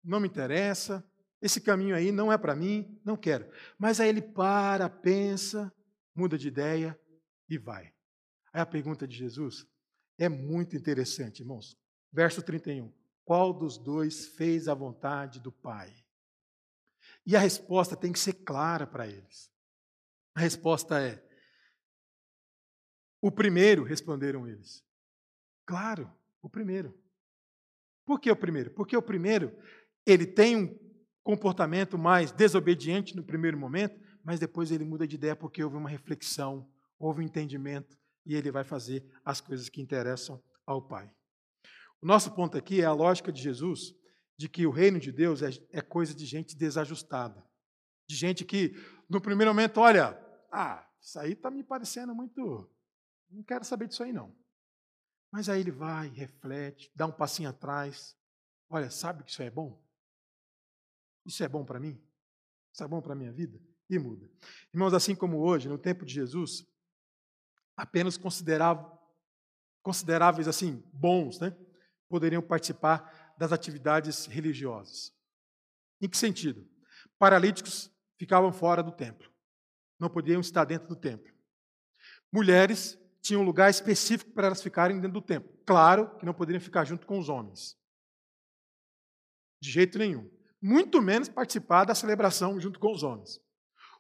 não 0.04 0.20
me 0.20 0.28
interessa, 0.28 1.04
esse 1.44 1.60
caminho 1.60 1.94
aí 1.94 2.10
não 2.10 2.32
é 2.32 2.38
para 2.38 2.56
mim, 2.56 3.00
não 3.04 3.18
quero. 3.18 3.46
Mas 3.78 4.00
aí 4.00 4.08
ele 4.08 4.22
para, 4.22 4.90
pensa, 4.90 5.74
muda 6.16 6.38
de 6.38 6.48
ideia 6.48 6.98
e 7.50 7.58
vai. 7.58 7.94
Aí 8.54 8.62
a 8.62 8.66
pergunta 8.66 9.08
de 9.08 9.16
Jesus 9.16 9.68
é 10.18 10.30
muito 10.30 10.76
interessante, 10.76 11.42
irmãos. 11.42 11.78
Verso 12.12 12.42
31. 12.42 12.92
Qual 13.26 13.54
dos 13.54 13.78
dois 13.78 14.28
fez 14.28 14.68
a 14.68 14.74
vontade 14.74 15.40
do 15.40 15.52
Pai? 15.52 15.94
E 17.26 17.36
a 17.36 17.40
resposta 17.40 17.96
tem 17.96 18.12
que 18.12 18.20
ser 18.20 18.34
clara 18.34 18.86
para 18.86 19.08
eles. 19.08 19.52
A 20.36 20.42
resposta 20.42 21.02
é: 21.02 21.24
o 23.22 23.32
primeiro, 23.32 23.84
responderam 23.84 24.48
eles. 24.48 24.84
Claro, 25.66 26.12
o 26.42 26.50
primeiro. 26.50 26.94
Por 28.06 28.20
que 28.20 28.30
o 28.30 28.36
primeiro? 28.36 28.72
Porque 28.72 28.98
o 28.98 29.02
primeiro, 29.02 29.58
ele 30.06 30.26
tem 30.26 30.58
um 30.58 30.80
comportamento 31.24 31.98
mais 31.98 32.34
desobediente 32.34 33.16
no 33.16 33.24
primeiro 33.24 33.58
momento, 33.58 33.98
mas 34.24 34.40
depois 34.40 34.72
ele 34.72 34.84
muda 34.84 35.08
de 35.08 35.16
ideia 35.16 35.36
porque 35.36 35.64
houve 35.64 35.78
uma 35.78 35.90
reflexão, 35.90 36.70
houve 37.00 37.22
um 37.22 37.26
entendimento, 37.26 37.98
e 38.26 38.36
ele 38.36 38.52
vai 38.52 38.64
fazer 38.64 39.04
as 39.24 39.42
coisas 39.42 39.70
que 39.70 39.82
interessam 39.82 40.42
ao 40.66 40.82
Pai. 40.82 41.14
O 42.02 42.06
nosso 42.06 42.32
ponto 42.32 42.58
aqui 42.58 42.82
é 42.82 42.86
a 42.86 42.94
lógica 42.94 43.32
de 43.32 43.42
Jesus 43.42 43.94
de 44.38 44.50
que 44.50 44.66
o 44.66 44.72
reino 44.72 45.00
de 45.00 45.12
Deus 45.12 45.42
é, 45.42 45.50
é 45.72 45.82
coisa 45.82 46.14
de 46.14 46.26
gente 46.26 46.56
desajustada, 46.56 47.44
de 48.08 48.16
gente 48.16 48.44
que, 48.44 48.74
no 49.10 49.22
primeiro 49.22 49.52
momento, 49.52 49.80
olha, 49.80 50.20
ah, 50.52 50.88
isso 51.00 51.20
aí 51.20 51.34
está 51.34 51.50
me 51.50 51.64
parecendo 51.64 52.14
muito. 52.14 52.70
Não 53.30 53.44
quero 53.44 53.64
saber 53.64 53.88
disso 53.88 54.04
aí, 54.04 54.12
não. 54.12 54.36
Mas 55.32 55.50
aí 55.50 55.62
ele 55.62 55.72
vai, 55.72 56.10
reflete, 56.10 56.92
dá 56.96 57.06
um 57.06 57.12
passinho 57.12 57.50
atrás. 57.50 58.16
Olha, 58.70 58.90
sabe 58.90 59.24
que 59.24 59.32
isso 59.32 59.42
é 59.42 59.50
bom? 59.50 59.82
Isso 61.26 61.44
é 61.44 61.48
bom 61.48 61.64
para 61.66 61.80
mim? 61.80 62.02
Isso 62.72 62.84
é 62.84 62.88
bom 62.88 63.02
para 63.02 63.14
a 63.14 63.16
minha 63.16 63.32
vida? 63.32 63.60
E 63.90 63.98
muda. 63.98 64.30
Irmãos, 64.74 64.94
assim 64.94 65.16
como 65.16 65.40
hoje, 65.40 65.70
no 65.70 65.78
tempo 65.78 66.06
de 66.06 66.14
Jesus, 66.14 66.68
apenas 67.76 68.18
consideráveis 69.82 70.48
assim, 70.48 70.84
bons, 70.94 71.40
né? 71.40 71.56
poderiam 72.10 72.42
participar 72.42 73.34
das 73.38 73.52
atividades 73.52 74.26
religiosas. 74.26 75.12
Em 76.00 76.08
que 76.08 76.18
sentido? 76.18 76.68
Paralíticos 77.18 77.92
ficavam 78.18 78.54
fora 78.54 78.84
do 78.84 78.92
templo, 78.92 79.32
não 80.00 80.10
podiam 80.10 80.40
estar 80.40 80.66
dentro 80.66 80.88
do 80.88 80.96
templo. 80.96 81.34
Mulheres 82.32 83.00
tinham 83.22 83.42
um 83.42 83.46
lugar 83.46 83.70
específico 83.70 84.32
para 84.32 84.48
elas 84.48 84.62
ficarem 84.62 84.98
dentro 84.98 85.14
do 85.14 85.22
templo. 85.22 85.52
Claro 85.66 86.16
que 86.18 86.26
não 86.26 86.34
poderiam 86.34 86.62
ficar 86.62 86.84
junto 86.84 87.08
com 87.08 87.18
os 87.18 87.30
homens. 87.30 87.78
De 89.62 89.72
jeito 89.72 89.98
nenhum. 89.98 90.30
Muito 90.62 91.02
menos 91.02 91.30
participar 91.30 91.86
da 91.86 91.96
celebração 91.96 92.60
junto 92.60 92.80
com 92.80 92.92
os 92.92 93.02
homens. 93.02 93.40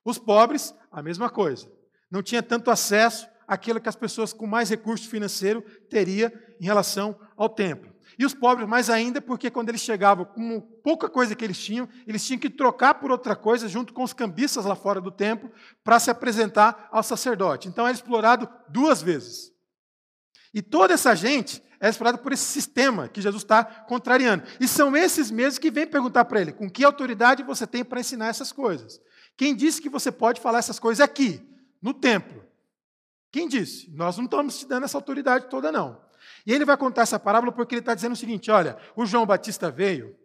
Os 0.03 0.19
pobres, 0.19 0.75
a 0.91 1.01
mesma 1.01 1.29
coisa. 1.29 1.71
Não 2.12 2.21
tinha 2.21 2.43
tanto 2.43 2.69
acesso 2.69 3.27
àquilo 3.47 3.79
que 3.79 3.89
as 3.89 3.95
pessoas 3.95 4.34
com 4.34 4.47
mais 4.47 4.69
recurso 4.69 5.08
financeiro 5.10 5.62
teriam 5.89 6.32
em 6.60 6.65
relação 6.65 7.17
ao 7.36 7.49
templo. 7.49 7.93
E 8.17 8.25
os 8.25 8.34
pobres 8.34 8.67
mais 8.67 8.89
ainda, 8.89 9.19
porque 9.21 9.49
quando 9.49 9.69
eles 9.69 9.82
chegavam 9.82 10.25
com 10.25 10.62
pouca 10.62 11.10
coisa 11.10 11.36
que 11.36 11.43
eles 11.43 11.58
tinham, 11.58 11.89
eles 12.06 12.25
tinham 12.25 12.39
que 12.39 12.49
trocar 12.49 12.95
por 12.95 13.10
outra 13.12 13.36
coisa 13.36 13.67
junto 13.67 13.93
com 13.93 14.03
os 14.03 14.13
cambistas 14.13 14.65
lá 14.65 14.75
fora 14.75 15.01
do 15.01 15.12
templo 15.12 15.51
para 15.84 15.99
se 15.99 16.12
apresentar 16.12 16.89
ao 16.91 17.01
sacerdote. 17.01 17.67
Então 17.67 17.86
era 17.86 17.95
explorado 17.95 18.47
duas 18.69 19.01
vezes. 19.01 19.51
E 20.53 20.62
toda 20.62 20.93
essa 20.93 21.15
gente 21.15 21.63
é 21.79 21.89
explorada 21.89 22.17
por 22.17 22.32
esse 22.32 22.45
sistema 22.45 23.08
que 23.08 23.21
Jesus 23.21 23.43
está 23.43 23.63
contrariando. 23.63 24.43
E 24.60 24.67
são 24.67 24.95
esses 24.95 25.32
mesmos 25.32 25.58
que 25.58 25.71
vêm 25.71 25.88
perguntar 25.88 26.25
para 26.25 26.39
ele: 26.39 26.53
com 26.53 26.69
que 26.69 26.84
autoridade 26.84 27.43
você 27.43 27.65
tem 27.65 27.84
para 27.84 27.99
ensinar 27.99 28.27
essas 28.27 28.51
coisas? 28.51 29.01
Quem 29.36 29.56
disse 29.56 29.82
que 29.82 29.89
você 29.89 30.12
pode 30.12 30.39
falar 30.39 30.60
essas 30.60 30.79
coisas 30.79 31.03
aqui, 31.03 31.41
no 31.82 31.93
templo? 31.93 32.42
Quem 33.34 33.48
disse? 33.48 33.89
Nós 33.89 34.15
não 34.15 34.26
estamos 34.26 34.60
te 34.60 34.67
dando 34.67 34.84
essa 34.84 34.96
autoridade 34.96 35.50
toda, 35.50 35.72
não. 35.72 36.00
E 36.46 36.54
ele 36.54 36.63
vai 36.63 36.78
contar 36.78 37.02
essa 37.02 37.19
parábola 37.19 37.52
porque 37.52 37.74
ele 37.74 37.80
está 37.80 37.96
dizendo 37.96 38.13
o 38.13 38.15
seguinte: 38.15 38.52
olha, 38.52 38.78
o 38.96 39.08
João 39.08 39.26
Batista 39.26 39.72
veio 39.72 40.15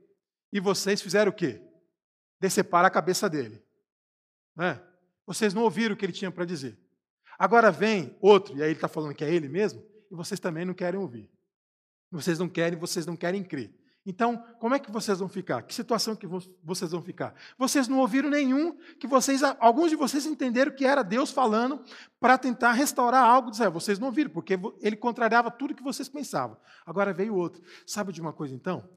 e 0.53 0.61
vocês 0.61 1.01
fizeram 1.01 1.31
o 1.31 1.35
quê? 1.35 1.59
Decepar 2.39 2.85
a 2.85 2.91
cabeça 2.91 3.27
dele. 3.27 3.65
Né? 4.55 4.79
Vocês 5.27 5.55
não 5.55 5.63
ouviram 5.63 5.95
o 5.95 5.97
que 5.97 6.05
ele 6.05 6.13
tinha 6.13 6.31
para 6.31 6.45
dizer. 6.45 6.79
Agora 7.39 7.71
vem 7.71 8.15
outro, 8.21 8.55
e 8.55 8.63
aí 8.63 8.69
ele 8.69 8.77
está 8.77 8.89
falando 8.89 9.15
que 9.15 9.25
é 9.25 9.33
ele 9.33 9.49
mesmo, 9.49 9.83
e 10.11 10.15
vocês 10.15 10.39
também 10.39 10.67
não 10.67 10.75
querem 10.75 11.01
ouvir. 11.01 11.31
Vocês 12.11 12.39
não 12.39 12.49
querem, 12.49 12.79
vocês 12.79 13.07
não 13.07 13.17
querem 13.17 13.43
crer. 13.43 13.75
Então, 14.09 14.43
como 14.59 14.75
é 14.75 14.79
que 14.79 14.91
vocês 14.91 15.19
vão 15.19 15.29
ficar? 15.29 15.61
Que 15.61 15.75
situação 15.75 16.17
que 16.17 16.27
vocês 16.65 16.93
vão 16.93 17.03
ficar? 17.03 17.35
Vocês 17.59 17.89
não 17.89 17.99
ouviram 17.99 18.31
nenhum, 18.31 18.75
que 18.99 19.07
vocês, 19.07 19.43
alguns 19.61 19.91
de 19.91 19.97
vocês 19.97 20.25
entenderam 20.25 20.73
que 20.73 20.87
era 20.87 21.03
Deus 21.03 21.31
falando 21.31 21.85
para 22.19 22.39
tentar 22.39 22.73
restaurar 22.73 23.23
algo 23.23 23.51
de 23.51 23.57
Israel. 23.57 23.71
Vocês 23.71 23.99
não 23.99 24.07
ouviram, 24.07 24.31
porque 24.31 24.59
ele 24.81 24.97
contrariava 24.97 25.51
tudo 25.51 25.75
que 25.75 25.83
vocês 25.83 26.09
pensavam. 26.09 26.57
Agora 26.87 27.13
veio 27.13 27.35
outro. 27.35 27.63
Sabe 27.87 28.11
de 28.11 28.19
uma 28.19 28.33
coisa 28.33 28.55
então? 28.55 28.89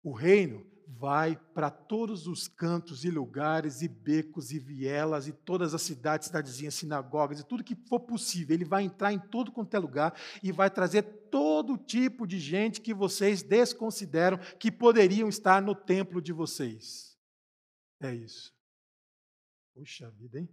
O 0.00 0.12
reino 0.12 0.64
vai 0.86 1.36
para 1.52 1.70
todos 1.70 2.26
os 2.26 2.46
cantos 2.46 3.04
e 3.04 3.10
lugares 3.10 3.82
e 3.82 3.88
becos 3.88 4.52
e 4.52 4.58
vielas 4.58 5.26
e 5.26 5.32
todas 5.32 5.74
as 5.74 5.82
cidades, 5.82 6.28
cidadezinhas, 6.28 6.74
sinagogas 6.74 7.40
e 7.40 7.44
tudo 7.44 7.64
que 7.64 7.74
for 7.74 8.00
possível. 8.00 8.54
Ele 8.54 8.64
vai 8.64 8.84
entrar 8.84 9.12
em 9.12 9.18
todo 9.18 9.50
quanto 9.50 9.74
é 9.74 9.78
lugar 9.78 10.18
e 10.42 10.52
vai 10.52 10.70
trazer 10.70 11.02
todo 11.30 11.76
tipo 11.76 12.26
de 12.26 12.38
gente 12.38 12.80
que 12.80 12.94
vocês 12.94 13.42
desconsideram 13.42 14.38
que 14.60 14.70
poderiam 14.70 15.28
estar 15.28 15.60
no 15.60 15.74
templo 15.74 16.22
de 16.22 16.32
vocês. 16.32 17.18
É 18.00 18.14
isso. 18.14 18.54
Puxa 19.74 20.10
vida, 20.10 20.38
hein? 20.38 20.48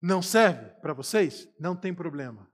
Não 0.00 0.22
serve 0.22 0.70
para 0.80 0.94
vocês? 0.94 1.48
Não 1.58 1.76
tem 1.76 1.92
problema. 1.92 2.50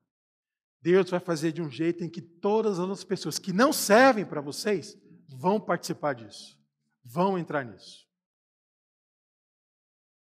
Deus 0.80 1.08
vai 1.08 1.20
fazer 1.20 1.52
de 1.52 1.62
um 1.62 1.70
jeito 1.70 2.04
em 2.04 2.10
que 2.10 2.20
todas 2.20 2.74
as 2.74 2.78
outras 2.80 3.04
pessoas 3.04 3.38
que 3.38 3.52
não 3.52 3.72
servem 3.72 4.24
para 4.24 4.40
vocês 4.42 4.98
vão 5.28 5.60
participar 5.60 6.14
disso, 6.14 6.58
vão 7.02 7.38
entrar 7.38 7.64
nisso, 7.64 8.06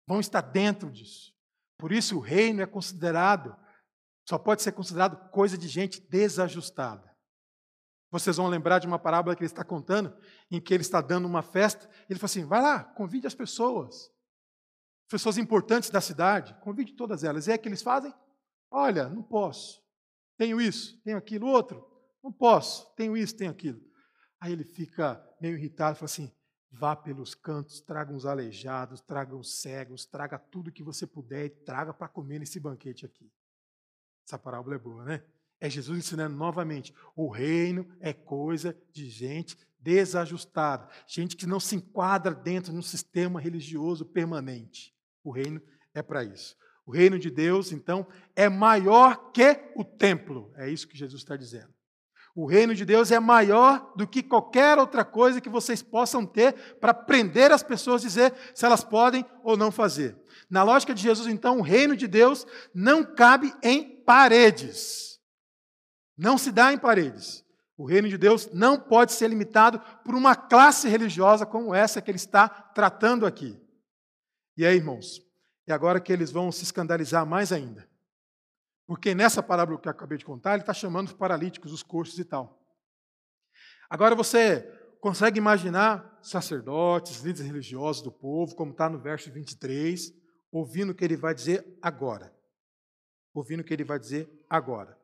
vão 0.06 0.20
estar 0.20 0.40
dentro 0.40 0.90
disso. 0.90 1.32
Por 1.78 1.92
isso 1.92 2.16
o 2.16 2.20
reino 2.20 2.62
é 2.62 2.66
considerado, 2.66 3.56
só 4.28 4.38
pode 4.38 4.62
ser 4.62 4.72
considerado 4.72 5.30
coisa 5.30 5.58
de 5.58 5.68
gente 5.68 6.00
desajustada. 6.00 7.12
Vocês 8.10 8.36
vão 8.36 8.46
lembrar 8.46 8.78
de 8.78 8.86
uma 8.86 8.98
parábola 8.98 9.34
que 9.34 9.42
ele 9.42 9.46
está 9.46 9.64
contando, 9.64 10.14
em 10.50 10.60
que 10.60 10.74
ele 10.74 10.82
está 10.82 11.00
dando 11.00 11.26
uma 11.26 11.42
festa, 11.42 11.88
ele 12.10 12.18
fala 12.18 12.26
assim: 12.26 12.44
vai 12.44 12.60
lá, 12.60 12.84
convide 12.84 13.26
as 13.26 13.34
pessoas, 13.34 14.12
pessoas 15.08 15.38
importantes 15.38 15.88
da 15.88 16.00
cidade, 16.00 16.54
convide 16.60 16.92
todas 16.92 17.24
elas. 17.24 17.46
E 17.46 17.52
é 17.52 17.58
que 17.58 17.68
eles 17.68 17.82
fazem? 17.82 18.14
Olha, 18.70 19.08
não 19.08 19.22
posso, 19.22 19.82
tenho 20.36 20.60
isso, 20.60 21.00
tenho 21.02 21.16
aquilo, 21.16 21.46
outro, 21.46 21.84
não 22.22 22.30
posso, 22.30 22.94
tenho 22.94 23.16
isso, 23.16 23.34
tenho 23.34 23.50
aquilo. 23.50 23.80
Aí 24.42 24.50
ele 24.50 24.64
fica 24.64 25.24
meio 25.40 25.56
irritado, 25.56 25.94
fala 25.94 26.06
assim: 26.06 26.32
vá 26.68 26.96
pelos 26.96 27.32
cantos, 27.32 27.80
traga 27.80 28.12
uns 28.12 28.26
aleijados, 28.26 29.00
traga 29.00 29.36
os 29.36 29.60
cegos, 29.60 30.04
traga 30.04 30.36
tudo 30.36 30.72
que 30.72 30.82
você 30.82 31.06
puder 31.06 31.44
e 31.44 31.50
traga 31.50 31.94
para 31.94 32.08
comer 32.08 32.40
nesse 32.40 32.58
banquete 32.58 33.06
aqui. 33.06 33.30
Essa 34.26 34.36
parábola 34.36 34.74
é 34.74 34.78
boa, 34.80 35.04
né? 35.04 35.24
É 35.60 35.70
Jesus 35.70 35.96
ensinando 35.96 36.34
novamente: 36.34 36.92
o 37.14 37.30
reino 37.30 37.88
é 38.00 38.12
coisa 38.12 38.76
de 38.92 39.08
gente 39.08 39.56
desajustada, 39.78 40.88
gente 41.06 41.36
que 41.36 41.46
não 41.46 41.60
se 41.60 41.76
enquadra 41.76 42.34
dentro 42.34 42.72
de 42.72 42.78
um 42.78 42.82
sistema 42.82 43.40
religioso 43.40 44.04
permanente. 44.04 44.92
O 45.22 45.30
reino 45.30 45.62
é 45.94 46.02
para 46.02 46.24
isso. 46.24 46.56
O 46.84 46.90
reino 46.90 47.16
de 47.16 47.30
Deus, 47.30 47.70
então, 47.70 48.08
é 48.34 48.48
maior 48.48 49.30
que 49.30 49.70
o 49.76 49.84
templo. 49.84 50.52
É 50.56 50.68
isso 50.68 50.88
que 50.88 50.98
Jesus 50.98 51.22
está 51.22 51.36
dizendo. 51.36 51.72
O 52.34 52.46
reino 52.46 52.74
de 52.74 52.84
Deus 52.84 53.10
é 53.10 53.20
maior 53.20 53.92
do 53.94 54.06
que 54.06 54.22
qualquer 54.22 54.78
outra 54.78 55.04
coisa 55.04 55.40
que 55.40 55.50
vocês 55.50 55.82
possam 55.82 56.24
ter 56.24 56.76
para 56.80 56.94
prender 56.94 57.52
as 57.52 57.62
pessoas, 57.62 58.00
dizer 58.00 58.32
se 58.54 58.64
elas 58.64 58.82
podem 58.82 59.24
ou 59.44 59.56
não 59.56 59.70
fazer. 59.70 60.16
Na 60.48 60.62
lógica 60.62 60.94
de 60.94 61.02
Jesus, 61.02 61.26
então, 61.28 61.58
o 61.58 61.62
reino 61.62 61.94
de 61.94 62.06
Deus 62.06 62.46
não 62.74 63.04
cabe 63.04 63.52
em 63.62 64.02
paredes. 64.02 65.20
Não 66.16 66.38
se 66.38 66.50
dá 66.50 66.72
em 66.72 66.78
paredes. 66.78 67.44
O 67.76 67.84
reino 67.84 68.08
de 68.08 68.16
Deus 68.16 68.48
não 68.52 68.78
pode 68.78 69.12
ser 69.12 69.28
limitado 69.28 69.80
por 70.04 70.14
uma 70.14 70.34
classe 70.34 70.88
religiosa 70.88 71.44
como 71.44 71.74
essa 71.74 72.00
que 72.00 72.10
ele 72.10 72.16
está 72.16 72.48
tratando 72.48 73.26
aqui. 73.26 73.60
E 74.56 74.64
aí, 74.64 74.76
irmãos, 74.76 75.20
é 75.66 75.72
agora 75.72 76.00
que 76.00 76.12
eles 76.12 76.30
vão 76.30 76.50
se 76.50 76.64
escandalizar 76.64 77.26
mais 77.26 77.52
ainda. 77.52 77.91
Porque 78.92 79.14
nessa 79.14 79.42
parábola 79.42 79.80
que 79.80 79.88
eu 79.88 79.90
acabei 79.90 80.18
de 80.18 80.24
contar, 80.26 80.52
ele 80.52 80.64
está 80.64 80.74
chamando 80.74 81.06
os 81.06 81.14
paralíticos, 81.14 81.72
os 81.72 81.82
coxos 81.82 82.18
e 82.18 82.26
tal. 82.26 82.62
Agora 83.88 84.14
você 84.14 84.70
consegue 85.00 85.38
imaginar 85.38 86.20
sacerdotes, 86.22 87.22
líderes 87.22 87.46
religiosos 87.46 88.02
do 88.02 88.12
povo, 88.12 88.54
como 88.54 88.72
está 88.72 88.90
no 88.90 89.00
verso 89.00 89.32
23, 89.32 90.12
ouvindo 90.50 90.90
o 90.90 90.94
que 90.94 91.06
ele 91.06 91.16
vai 91.16 91.34
dizer 91.34 91.78
agora. 91.80 92.36
Ouvindo 93.32 93.60
o 93.60 93.64
que 93.64 93.72
ele 93.72 93.82
vai 93.82 93.98
dizer 93.98 94.30
agora. 94.46 94.94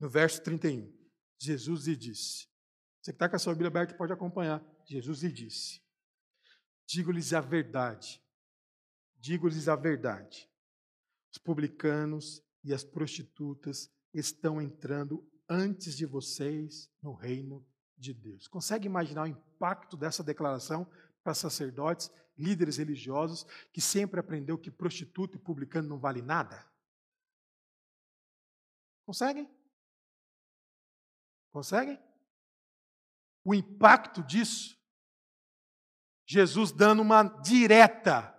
No 0.00 0.10
verso 0.10 0.42
31, 0.42 0.92
Jesus 1.38 1.86
lhe 1.86 1.94
disse. 1.94 2.48
Você 3.00 3.12
que 3.12 3.14
está 3.14 3.28
com 3.28 3.36
a 3.36 3.38
sua 3.38 3.52
Bíblia 3.52 3.68
aberta 3.68 3.94
pode 3.94 4.12
acompanhar. 4.12 4.60
Jesus 4.84 5.22
lhe 5.22 5.30
disse: 5.30 5.80
Digo-lhes 6.88 7.32
a 7.32 7.40
verdade. 7.40 8.20
Digo-lhes 9.20 9.68
a 9.68 9.76
verdade. 9.76 10.50
Os 11.30 11.38
publicanos 11.38 12.42
e 12.64 12.72
as 12.72 12.84
prostitutas 12.84 13.90
estão 14.12 14.60
entrando 14.60 15.26
antes 15.48 15.96
de 15.96 16.06
vocês 16.06 16.90
no 17.02 17.14
reino 17.14 17.66
de 17.96 18.12
Deus. 18.12 18.48
Consegue 18.48 18.86
imaginar 18.86 19.24
o 19.24 19.26
impacto 19.28 19.96
dessa 19.96 20.22
declaração 20.22 20.90
para 21.22 21.34
sacerdotes, 21.34 22.10
líderes 22.36 22.76
religiosos, 22.76 23.44
que 23.72 23.80
sempre 23.80 24.18
aprendeu 24.18 24.58
que 24.58 24.70
prostituta 24.70 25.36
e 25.36 25.40
publicano 25.40 25.88
não 25.88 25.98
vale 25.98 26.22
nada? 26.22 26.66
Conseguem? 29.04 29.48
Conseguem? 31.50 32.00
O 33.44 33.54
impacto 33.54 34.22
disso, 34.22 34.78
Jesus 36.24 36.72
dando 36.72 37.02
uma 37.02 37.24
direta 37.42 38.31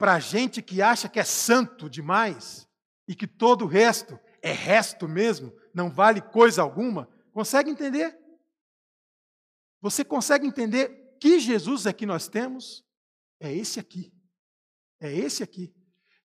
para 0.00 0.18
gente 0.18 0.62
que 0.62 0.80
acha 0.80 1.10
que 1.10 1.20
é 1.20 1.24
santo 1.24 1.90
demais 1.90 2.66
e 3.06 3.14
que 3.14 3.26
todo 3.26 3.66
o 3.66 3.68
resto 3.68 4.18
é 4.40 4.50
resto 4.50 5.06
mesmo, 5.06 5.52
não 5.74 5.90
vale 5.90 6.22
coisa 6.22 6.62
alguma, 6.62 7.06
consegue 7.34 7.70
entender? 7.70 8.18
Você 9.78 10.02
consegue 10.02 10.46
entender 10.46 11.18
que 11.20 11.38
Jesus 11.38 11.84
é 11.84 11.92
que 11.92 12.06
nós 12.06 12.28
temos? 12.28 12.82
É 13.38 13.52
esse 13.52 13.78
aqui. 13.78 14.10
É 14.98 15.12
esse 15.12 15.42
aqui. 15.42 15.70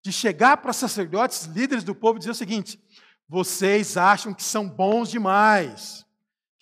De 0.04 0.12
chegar 0.12 0.58
para 0.58 0.72
sacerdotes, 0.72 1.46
líderes 1.46 1.82
do 1.82 1.96
povo, 1.96 2.18
e 2.18 2.20
dizer 2.20 2.30
o 2.30 2.34
seguinte: 2.34 2.80
vocês 3.28 3.96
acham 3.96 4.32
que 4.32 4.44
são 4.44 4.68
bons 4.68 5.10
demais, 5.10 6.06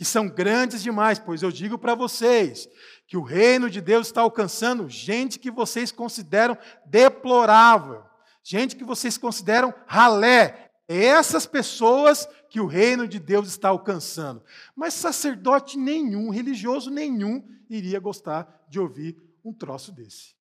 que 0.03 0.09
são 0.09 0.29
grandes 0.29 0.83
demais, 0.83 1.21
pois 1.21 1.45
eu 1.45 1.53
digo 1.53 1.79
para 1.79 1.95
vocês 1.95 2.69
que 3.07 3.17
o 3.17 3.23
reino 3.23 3.71
de 3.71 3.81
Deus 3.81 4.09
está 4.09 4.23
alcançando 4.23 4.91
gente 4.91 5.39
que 5.39 5.49
vocês 5.49 5.93
consideram 5.93 6.59
deplorável, 6.87 8.03
gente 8.43 8.75
que 8.75 8.83
vocês 8.83 9.17
consideram 9.17 9.73
ralé. 9.87 10.73
É 10.89 11.05
essas 11.05 11.47
pessoas 11.47 12.29
que 12.51 12.59
o 12.59 12.67
reino 12.67 13.07
de 13.07 13.21
Deus 13.21 13.47
está 13.47 13.69
alcançando. 13.69 14.43
Mas 14.75 14.95
sacerdote 14.95 15.79
nenhum, 15.79 16.31
religioso 16.31 16.91
nenhum, 16.91 17.41
iria 17.71 18.01
gostar 18.01 18.67
de 18.69 18.81
ouvir 18.81 19.17
um 19.45 19.53
troço 19.53 19.93
desse. 19.93 20.35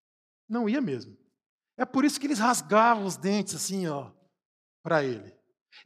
Não 0.49 0.67
ia 0.67 0.81
mesmo. 0.81 1.15
É 1.77 1.85
por 1.85 2.03
isso 2.03 2.19
que 2.19 2.25
eles 2.25 2.39
rasgavam 2.39 3.05
os 3.05 3.15
dentes 3.15 3.53
assim, 3.53 3.85
ó, 3.85 4.09
para 4.81 5.03
ele. 5.03 5.31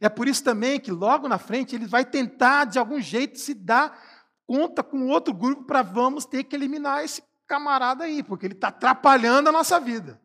É 0.00 0.08
por 0.08 0.28
isso 0.28 0.42
também 0.42 0.80
que 0.80 0.90
logo 0.90 1.28
na 1.28 1.38
frente 1.38 1.74
ele 1.74 1.86
vai 1.86 2.04
tentar 2.04 2.64
de 2.64 2.78
algum 2.78 3.00
jeito 3.00 3.38
se 3.38 3.54
dar 3.54 3.98
conta 4.46 4.82
com 4.82 5.08
outro 5.08 5.34
grupo 5.34 5.64
para 5.64 5.82
vamos 5.82 6.24
ter 6.24 6.44
que 6.44 6.54
eliminar 6.54 7.04
esse 7.04 7.22
camarada 7.46 8.04
aí, 8.04 8.22
porque 8.22 8.46
ele 8.46 8.54
está 8.54 8.68
atrapalhando 8.68 9.48
a 9.48 9.52
nossa 9.52 9.78
vida. 9.80 10.20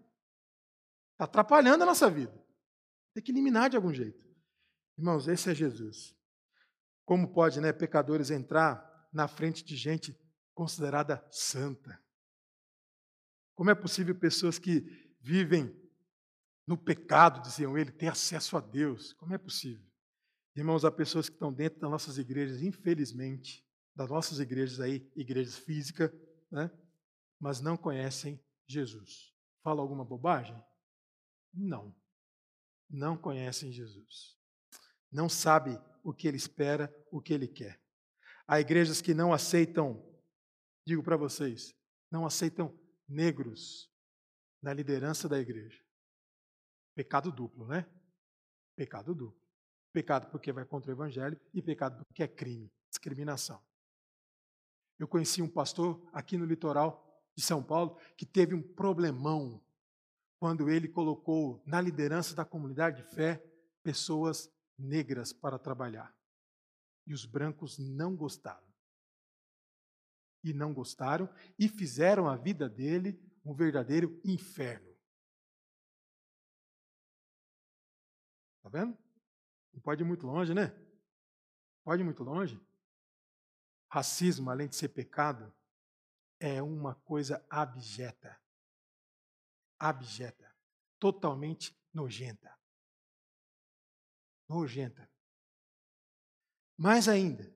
Está 1.13 1.25
atrapalhando 1.25 1.83
a 1.83 1.85
nossa 1.85 2.09
vida. 2.09 2.33
Tem 3.13 3.23
que 3.23 3.31
eliminar 3.31 3.69
de 3.69 3.75
algum 3.75 3.93
jeito. 3.93 4.19
Irmãos, 4.97 5.27
esse 5.27 5.49
é 5.49 5.55
Jesus. 5.55 6.15
Como 7.05 7.33
pode, 7.33 7.59
né, 7.59 7.71
pecadores 7.73 8.29
entrar 8.29 8.83
na 9.11 9.27
frente 9.27 9.63
de 9.63 9.75
gente 9.75 10.17
considerada 10.53 11.25
santa? 11.29 11.99
Como 13.55 13.69
é 13.69 13.75
possível 13.75 14.15
pessoas 14.15 14.57
que 14.57 14.81
vivem 15.19 15.80
no 16.71 16.77
pecado, 16.77 17.41
diziam 17.41 17.77
ele, 17.77 17.91
ter 17.91 18.07
acesso 18.07 18.55
a 18.55 18.61
Deus? 18.61 19.11
Como 19.13 19.33
é 19.33 19.37
possível? 19.37 19.85
Irmãos, 20.55 20.85
há 20.85 20.91
pessoas 20.91 21.27
que 21.27 21.35
estão 21.35 21.51
dentro 21.51 21.81
das 21.81 21.91
nossas 21.91 22.17
igrejas, 22.17 22.61
infelizmente, 22.61 23.61
das 23.93 24.09
nossas 24.09 24.39
igrejas 24.39 24.79
aí, 24.79 25.05
igrejas 25.13 25.57
físicas, 25.57 26.09
né? 26.49 26.71
mas 27.37 27.59
não 27.59 27.75
conhecem 27.75 28.41
Jesus. 28.65 29.33
Fala 29.61 29.81
alguma 29.81 30.05
bobagem? 30.05 30.55
Não. 31.53 31.93
Não 32.89 33.17
conhecem 33.17 33.69
Jesus. 33.69 34.37
Não 35.11 35.27
sabe 35.27 35.77
o 36.01 36.13
que 36.13 36.25
ele 36.25 36.37
espera, 36.37 36.89
o 37.11 37.21
que 37.21 37.33
ele 37.33 37.49
quer. 37.49 37.81
Há 38.47 38.61
igrejas 38.61 39.01
que 39.01 39.13
não 39.13 39.33
aceitam, 39.33 40.01
digo 40.87 41.03
para 41.03 41.17
vocês, 41.17 41.75
não 42.09 42.25
aceitam 42.25 42.73
negros 43.09 43.91
na 44.61 44.73
liderança 44.73 45.27
da 45.27 45.37
igreja. 45.37 45.90
Pecado 46.93 47.31
duplo, 47.31 47.67
né? 47.67 47.85
Pecado 48.75 49.15
duplo. 49.15 49.39
Pecado 49.93 50.29
porque 50.29 50.51
vai 50.51 50.65
contra 50.65 50.91
o 50.91 50.93
evangelho 50.93 51.39
e 51.53 51.61
pecado 51.61 52.05
porque 52.05 52.23
é 52.23 52.27
crime, 52.27 52.71
discriminação. 52.89 53.61
Eu 54.97 55.07
conheci 55.07 55.41
um 55.41 55.49
pastor 55.49 56.01
aqui 56.13 56.37
no 56.37 56.45
litoral 56.45 57.07
de 57.35 57.43
São 57.43 57.63
Paulo 57.63 57.97
que 58.15 58.25
teve 58.25 58.53
um 58.53 58.61
problemão 58.61 59.63
quando 60.39 60.69
ele 60.69 60.87
colocou 60.87 61.61
na 61.65 61.79
liderança 61.81 62.35
da 62.35 62.45
comunidade 62.45 63.03
de 63.03 63.09
fé 63.15 63.43
pessoas 63.83 64.51
negras 64.77 65.33
para 65.33 65.59
trabalhar. 65.59 66.15
E 67.05 67.13
os 67.13 67.25
brancos 67.25 67.77
não 67.77 68.15
gostaram. 68.15 68.67
E 70.43 70.53
não 70.53 70.73
gostaram 70.73 71.29
e 71.57 71.67
fizeram 71.67 72.27
a 72.27 72.35
vida 72.35 72.67
dele 72.67 73.19
um 73.43 73.53
verdadeiro 73.53 74.19
inferno. 74.23 74.90
Está 78.71 78.85
vendo? 78.85 78.97
Não 79.73 79.81
pode 79.81 80.01
ir 80.01 80.05
muito 80.05 80.25
longe, 80.25 80.53
né? 80.53 80.73
Pode 81.83 82.01
ir 82.01 82.05
muito 82.05 82.23
longe. 82.23 82.57
Racismo, 83.89 84.49
além 84.49 84.69
de 84.69 84.77
ser 84.77 84.87
pecado, 84.89 85.53
é 86.39 86.61
uma 86.61 86.95
coisa 86.95 87.45
abjeta. 87.49 88.39
Abjeta. 89.77 90.55
Totalmente 90.97 91.77
nojenta. 91.93 92.57
Nojenta. 94.47 95.11
Mais 96.77 97.09
ainda, 97.09 97.53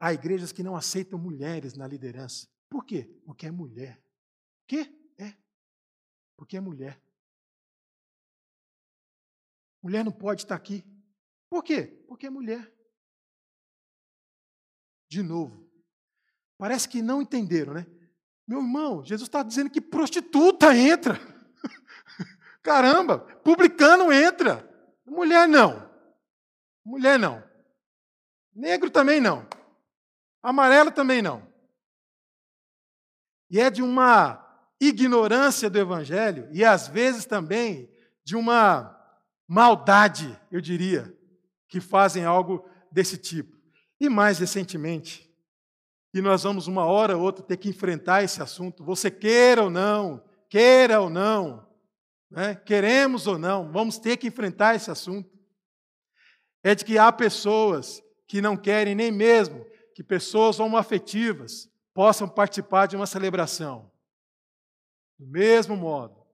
há 0.00 0.12
igrejas 0.14 0.52
que 0.52 0.62
não 0.62 0.74
aceitam 0.74 1.18
mulheres 1.18 1.74
na 1.74 1.86
liderança. 1.86 2.48
Por 2.70 2.84
quê? 2.86 3.04
Porque 3.26 3.46
é 3.46 3.50
mulher. 3.50 4.02
Por 4.60 4.68
quê? 4.68 5.14
É. 5.18 5.36
Porque 6.34 6.56
é 6.56 6.60
mulher. 6.60 7.05
Mulher 9.82 10.04
não 10.04 10.12
pode 10.12 10.42
estar 10.42 10.54
aqui. 10.54 10.84
Por 11.48 11.62
quê? 11.62 12.04
Porque 12.08 12.26
é 12.26 12.30
mulher 12.30 12.76
de 15.08 15.22
novo. 15.22 15.66
Parece 16.58 16.88
que 16.88 17.02
não 17.02 17.22
entenderam, 17.22 17.74
né? 17.74 17.86
Meu 18.46 18.60
irmão, 18.60 19.04
Jesus 19.04 19.28
está 19.28 19.42
dizendo 19.42 19.70
que 19.70 19.80
prostituta 19.80 20.74
entra. 20.76 21.18
Caramba, 22.62 23.18
publicano 23.18 24.12
entra. 24.12 24.68
Mulher 25.04 25.48
não. 25.48 25.90
Mulher 26.84 27.18
não. 27.18 27.42
Negro 28.54 28.90
também 28.90 29.20
não. 29.20 29.46
Amarelo 30.42 30.90
também 30.90 31.20
não. 31.20 31.46
E 33.50 33.60
é 33.60 33.70
de 33.70 33.82
uma 33.82 34.42
ignorância 34.80 35.68
do 35.68 35.78
Evangelho 35.78 36.48
e 36.52 36.64
às 36.64 36.88
vezes 36.88 37.24
também 37.24 37.90
de 38.24 38.36
uma 38.36 38.95
maldade, 39.46 40.38
eu 40.50 40.60
diria, 40.60 41.14
que 41.68 41.80
fazem 41.80 42.24
algo 42.24 42.68
desse 42.90 43.16
tipo. 43.16 43.56
E 44.00 44.08
mais 44.08 44.38
recentemente, 44.38 45.26
e 46.12 46.20
nós 46.20 46.42
vamos 46.42 46.66
uma 46.66 46.84
hora 46.84 47.16
ou 47.16 47.22
outra 47.22 47.44
ter 47.44 47.56
que 47.56 47.68
enfrentar 47.68 48.22
esse 48.22 48.42
assunto, 48.42 48.84
você 48.84 49.10
queira 49.10 49.62
ou 49.62 49.70
não, 49.70 50.22
queira 50.48 51.00
ou 51.00 51.10
não, 51.10 51.66
né? 52.30 52.54
queremos 52.54 53.26
ou 53.26 53.38
não, 53.38 53.70
vamos 53.70 53.98
ter 53.98 54.16
que 54.16 54.26
enfrentar 54.26 54.74
esse 54.74 54.90
assunto. 54.90 55.30
É 56.62 56.74
de 56.74 56.84
que 56.84 56.98
há 56.98 57.12
pessoas 57.12 58.02
que 58.26 58.40
não 58.40 58.56
querem 58.56 58.94
nem 58.94 59.12
mesmo 59.12 59.64
que 59.94 60.02
pessoas 60.02 60.60
homoafetivas 60.60 61.70
possam 61.94 62.28
participar 62.28 62.86
de 62.86 62.96
uma 62.96 63.06
celebração. 63.06 63.90
Do 65.18 65.26
mesmo 65.26 65.76
modo, 65.76 66.25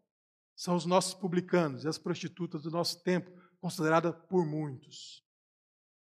são 0.55 0.75
os 0.77 0.87
nossos 0.87 1.15
publicanos 1.15 1.85
e 1.85 1.89
as 1.89 1.99
prostitutas 1.99 2.63
do 2.63 2.71
nosso 2.71 3.03
tempo, 3.03 3.31
consideradas 3.61 4.15
por 4.29 4.47
muitos. 4.47 5.25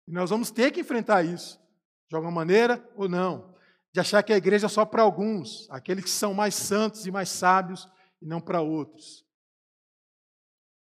E 0.08 0.12
nós 0.12 0.30
vamos 0.30 0.52
ter 0.52 0.72
que 0.72 0.82
enfrentar 0.82 1.24
isso, 1.24 1.60
de 2.08 2.16
alguma 2.16 2.32
maneira 2.32 2.88
ou 2.96 3.10
não. 3.10 3.56
De 3.92 4.00
achar 4.00 4.22
que 4.24 4.34
a 4.34 4.38
igreja 4.38 4.66
é 4.66 4.70
só 4.70 4.86
para 4.86 5.02
alguns, 5.02 5.70
aqueles 5.70 6.04
que 6.04 6.10
são 6.10 6.34
mais 6.34 6.54
santos 6.56 7.06
e 7.06 7.12
mais 7.12 7.30
sábios, 7.30 7.88
e 8.22 8.26
não 8.26 8.42
para 8.42 8.62
outros. 8.62 9.26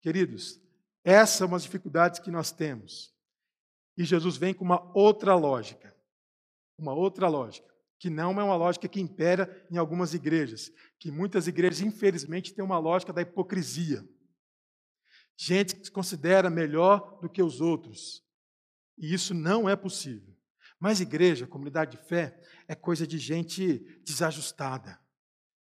Queridos, 0.01 0.61
essas 1.05 1.37
são 1.37 1.55
as 1.55 1.63
dificuldades 1.63 2.21
que 2.21 2.31
nós 2.31 2.51
temos. 2.51 3.15
E 3.97 4.05
Jesus 4.05 4.37
vem 4.37 4.55
com 4.55 4.65
uma 4.65 4.91
outra 4.97 5.35
lógica. 5.35 5.95
Uma 6.79 6.93
outra 6.95 7.29
lógica. 7.29 7.70
Que 8.01 8.11
não 8.11 8.41
é 8.41 8.43
uma 8.43 8.57
lógica 8.57 8.89
que 8.89 9.01
impera 9.01 9.65
em 9.71 9.77
algumas 9.77 10.13
igrejas. 10.13 10.73
Que 10.99 11.13
muitas 11.13 11.47
igrejas, 11.47 11.81
infelizmente, 11.81 12.53
têm 12.53 12.65
uma 12.65 12.79
lógica 12.79 13.13
da 13.13 13.23
hipocrisia. 13.23 14.05
Gente 15.39 15.77
que 15.77 15.85
se 15.85 15.93
considera 15.93 16.51
melhor 16.51 17.21
do 17.23 17.31
que 17.31 17.43
os 17.43 17.61
outros. 17.61 18.25
E 18.99 19.15
isso 19.15 19.33
não 19.33 19.69
é 19.69 19.77
possível. 19.77 20.37
Mas 20.81 21.01
igreja, 21.01 21.47
comunidade 21.47 21.97
de 21.97 22.03
fé, 22.09 22.41
é 22.67 22.75
coisa 22.75 23.07
de 23.07 23.19
gente 23.19 23.79
desajustada, 24.03 24.99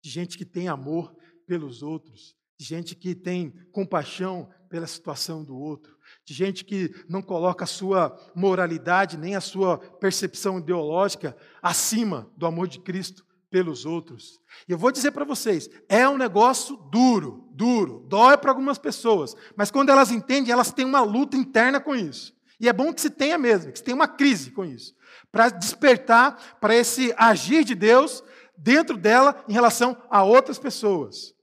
de 0.02 0.08
gente 0.08 0.38
que 0.38 0.44
tem 0.44 0.68
amor 0.68 1.16
pelos 1.44 1.82
outros, 1.82 2.36
de 2.58 2.64
gente 2.64 2.94
que 2.94 3.14
tem 3.14 3.50
compaixão 3.72 4.48
pela 4.68 4.86
situação 4.86 5.42
do 5.42 5.56
outro, 5.56 5.96
de 6.24 6.34
gente 6.34 6.64
que 6.64 6.94
não 7.08 7.22
coloca 7.22 7.64
a 7.64 7.66
sua 7.66 8.16
moralidade 8.34 9.16
nem 9.16 9.34
a 9.34 9.40
sua 9.40 9.78
percepção 9.78 10.58
ideológica 10.58 11.36
acima 11.62 12.30
do 12.36 12.46
amor 12.46 12.68
de 12.68 12.80
Cristo 12.80 13.24
pelos 13.50 13.86
outros. 13.86 14.40
E 14.68 14.72
eu 14.72 14.78
vou 14.78 14.92
dizer 14.92 15.10
para 15.12 15.24
vocês, 15.24 15.68
é 15.88 16.08
um 16.08 16.18
negócio 16.18 16.76
duro, 16.90 17.48
duro, 17.52 18.04
dói 18.08 18.36
para 18.36 18.50
algumas 18.50 18.78
pessoas, 18.78 19.34
mas 19.56 19.70
quando 19.70 19.90
elas 19.90 20.10
entendem, 20.10 20.52
elas 20.52 20.70
têm 20.70 20.84
uma 20.84 21.00
luta 21.00 21.36
interna 21.36 21.80
com 21.80 21.94
isso. 21.94 22.36
E 22.60 22.68
é 22.68 22.72
bom 22.72 22.92
que 22.92 23.00
se 23.00 23.10
tenha 23.10 23.38
mesmo, 23.38 23.72
que 23.72 23.78
se 23.78 23.84
tenha 23.84 23.94
uma 23.94 24.08
crise 24.08 24.50
com 24.50 24.64
isso, 24.64 24.94
para 25.30 25.48
despertar 25.48 26.58
para 26.60 26.74
esse 26.74 27.14
agir 27.16 27.64
de 27.64 27.74
Deus 27.74 28.22
dentro 28.56 28.96
dela 28.96 29.44
em 29.48 29.52
relação 29.52 29.96
a 30.10 30.24
outras 30.24 30.58
pessoas. 30.58 31.34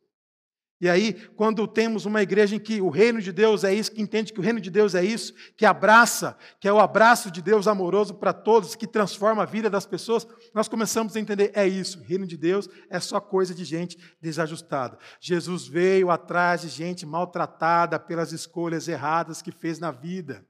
E 0.79 0.89
aí, 0.89 1.13
quando 1.37 1.65
temos 1.67 2.05
uma 2.05 2.21
igreja 2.21 2.55
em 2.55 2.59
que 2.59 2.81
o 2.81 2.89
reino 2.89 3.21
de 3.21 3.31
Deus 3.31 3.63
é 3.63 3.73
isso, 3.73 3.93
que 3.93 4.01
entende 4.01 4.33
que 4.33 4.39
o 4.39 4.43
reino 4.43 4.59
de 4.59 4.69
Deus 4.69 4.93
é 4.93 5.03
isso, 5.03 5.33
que 5.55 5.65
abraça, 5.65 6.37
que 6.59 6.67
é 6.67 6.73
o 6.73 6.79
abraço 6.79 7.31
de 7.31 7.41
Deus 7.41 7.65
amoroso 7.65 8.13
para 8.15 8.33
todos, 8.33 8.75
que 8.75 8.85
transforma 8.85 9.43
a 9.43 9.45
vida 9.45 9.69
das 9.69 9.85
pessoas, 9.85 10.27
nós 10.53 10.67
começamos 10.67 11.15
a 11.15 11.19
entender, 11.19 11.51
é 11.53 11.65
isso, 11.65 11.99
o 11.99 12.03
reino 12.03 12.27
de 12.27 12.35
Deus 12.35 12.67
é 12.89 12.99
só 12.99 13.21
coisa 13.21 13.55
de 13.55 13.63
gente 13.63 13.97
desajustada. 14.21 14.97
Jesus 15.21 15.65
veio 15.65 16.11
atrás 16.11 16.61
de 16.61 16.67
gente 16.67 17.05
maltratada 17.05 17.97
pelas 17.97 18.33
escolhas 18.33 18.89
erradas 18.89 19.41
que 19.41 19.51
fez 19.51 19.79
na 19.79 19.91
vida. 19.91 20.45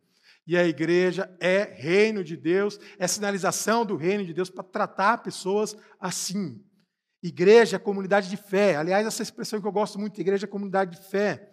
E 0.48 0.58
a 0.58 0.66
igreja 0.66 1.30
é 1.40 1.64
reino 1.76 2.24
de 2.24 2.36
Deus, 2.36 2.80
é 2.98 3.08
sinalização 3.08 3.86
do 3.86 3.96
reino 3.96 4.26
de 4.26 4.34
Deus 4.34 4.50
para 4.50 4.64
tratar 4.64 5.20
pessoas 5.20 5.76
assim. 6.00 6.64
Igreja 7.28 7.78
é 7.78 7.80
comunidade 7.80 8.30
de 8.30 8.38
fé. 8.38 8.76
Aliás, 8.76 9.08
essa 9.08 9.24
expressão 9.24 9.60
que 9.60 9.66
eu 9.66 9.72
gosto 9.72 9.98
muito, 9.98 10.22
igreja 10.22 10.46
é 10.46 10.48
comunidade 10.48 11.00
de 11.00 11.08
fé. 11.08 11.52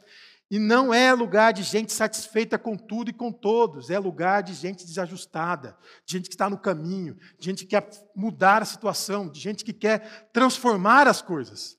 E 0.50 0.58
não 0.58 0.92
é 0.92 1.14
lugar 1.14 1.50
de 1.50 1.62
gente 1.62 1.90
satisfeita 1.94 2.58
com 2.58 2.76
tudo 2.76 3.08
e 3.08 3.14
com 3.14 3.32
todos, 3.32 3.88
é 3.88 3.98
lugar 3.98 4.42
de 4.42 4.52
gente 4.52 4.85
desajustada, 4.85 5.74
de 6.04 6.12
gente 6.12 6.28
que 6.28 6.35
está 6.35 6.50
no 6.50 6.58
caminho, 6.58 7.16
de 7.38 7.46
gente 7.46 7.64
que 7.64 7.70
quer 7.70 7.88
mudar 8.14 8.61
a 8.61 8.66
situação, 8.66 9.30
de 9.30 9.40
gente 9.40 9.64
que 9.64 9.72
quer 9.72 10.30
transformar 10.30 11.08
as 11.08 11.22
coisas. 11.22 11.78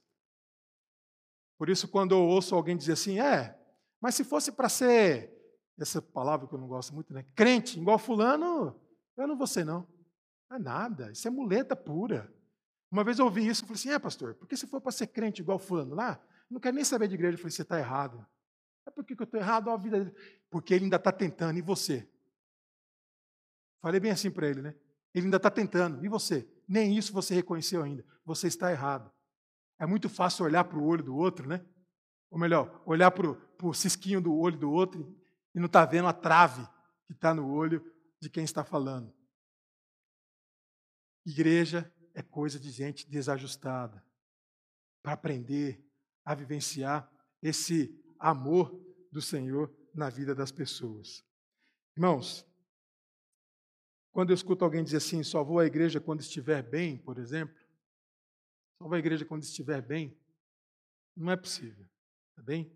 Por 1.56 1.70
isso, 1.70 1.88
quando 1.88 2.16
eu 2.16 2.24
ouço 2.24 2.56
alguém 2.56 2.76
dizer 2.76 2.94
assim, 2.94 3.20
é, 3.20 3.56
mas 4.02 4.16
se 4.16 4.24
fosse 4.24 4.52
para 4.52 4.70
ser, 4.70 5.32
essa 5.80 6.02
palavra 6.02 6.48
que 6.48 6.56
eu 6.56 6.60
não 6.60 6.68
gosto 6.68 6.96
muito, 6.96 7.14
né? 7.14 7.24
Crente, 7.36 7.80
igual 7.80 8.00
fulano, 8.00 8.76
eu 9.16 9.28
não 9.28 9.38
vou 9.38 9.46
ser, 9.46 9.64
não. 9.64 9.88
Não 10.50 10.58
é 10.58 10.60
nada, 10.60 11.12
isso 11.12 11.28
é 11.28 11.32
muleta 11.32 11.76
pura. 11.76 12.34
Uma 12.94 13.04
vez 13.04 13.18
eu 13.18 13.26
ouvi 13.26 13.48
isso, 13.48 13.64
eu 13.64 13.68
falei 13.68 13.80
assim, 13.80 13.90
é, 13.90 13.98
pastor, 13.98 14.36
porque 14.36 14.56
se 14.56 14.68
for 14.68 14.80
para 14.80 14.92
ser 14.92 15.08
crente 15.08 15.42
igual 15.42 15.58
fulano 15.58 15.96
lá, 15.96 16.24
não 16.48 16.60
quero 16.60 16.76
nem 16.76 16.86
saber 16.86 17.08
de 17.08 17.16
igreja. 17.16 17.34
Eu 17.34 17.40
falei, 17.40 17.50
você 17.50 17.64
está 17.64 17.80
errado. 17.80 18.24
É 18.86 18.92
por 18.92 19.04
que 19.04 19.20
eu 19.20 19.24
estou 19.24 19.40
errado? 19.40 19.72
a 19.72 19.78
vida 19.78 19.98
dele. 19.98 20.16
Porque 20.48 20.76
ele 20.76 20.84
ainda 20.84 20.98
está 20.98 21.12
tentando, 21.12 21.58
e 21.58 21.62
você? 21.64 22.08
Falei 23.82 24.00
bem 24.00 24.12
assim 24.12 24.30
para 24.30 24.48
ele, 24.48 24.62
né? 24.62 24.76
Ele 25.12 25.26
ainda 25.26 25.38
está 25.38 25.50
tentando, 25.50 26.06
e 26.06 26.08
você? 26.08 26.48
Nem 26.68 26.96
isso 26.96 27.12
você 27.12 27.34
reconheceu 27.34 27.82
ainda. 27.82 28.06
Você 28.24 28.46
está 28.46 28.72
errado. 28.72 29.12
É 29.80 29.88
muito 29.88 30.08
fácil 30.08 30.46
olhar 30.46 30.64
para 30.64 30.78
o 30.78 30.86
olho 30.86 31.04
do 31.04 31.16
outro, 31.16 31.50
né? 31.50 31.66
Ou 32.30 32.38
melhor, 32.38 32.84
olhar 32.86 33.10
para 33.10 33.28
o 33.28 33.74
cisquinho 33.74 34.22
do 34.22 34.38
olho 34.38 34.60
do 34.60 34.72
outro 34.72 35.20
e 35.56 35.60
não 35.60 35.66
está 35.66 35.84
vendo 35.84 36.08
a 36.08 36.14
trave 36.14 36.64
que 37.08 37.14
está 37.14 37.34
no 37.34 37.52
olho 37.52 37.84
de 38.22 38.30
quem 38.30 38.44
está 38.44 38.64
falando. 38.64 39.12
Igreja 41.26 41.92
é 42.14 42.22
coisa 42.22 42.60
de 42.60 42.70
gente 42.72 43.10
desajustada 43.10 44.04
para 45.02 45.14
aprender 45.14 45.84
a 46.24 46.34
vivenciar 46.34 47.12
esse 47.42 48.00
amor 48.20 48.74
do 49.12 49.22
Senhor 49.22 49.74
na 49.94 50.10
vida 50.10 50.34
das 50.34 50.52
pessoas. 50.52 51.24
Irmãos, 51.96 52.46
quando 54.12 54.30
eu 54.30 54.36
escuto 54.36 54.64
alguém 54.64 54.84
dizer 54.84 54.98
assim, 54.98 55.24
só 55.24 55.44
vou 55.44 55.60
à 55.60 55.66
igreja 55.66 56.00
quando 56.00 56.22
estiver 56.22 56.62
bem, 56.62 56.98
por 56.98 57.18
exemplo, 57.18 57.56
só 58.78 58.86
vou 58.86 58.94
à 58.94 59.00
igreja 59.00 59.26
quando 59.26 59.44
estiver 59.44 59.82
bem, 59.82 60.18
não 61.16 61.32
é 61.32 61.36
possível, 61.36 61.86
tá 62.36 62.42
bem? 62.42 62.72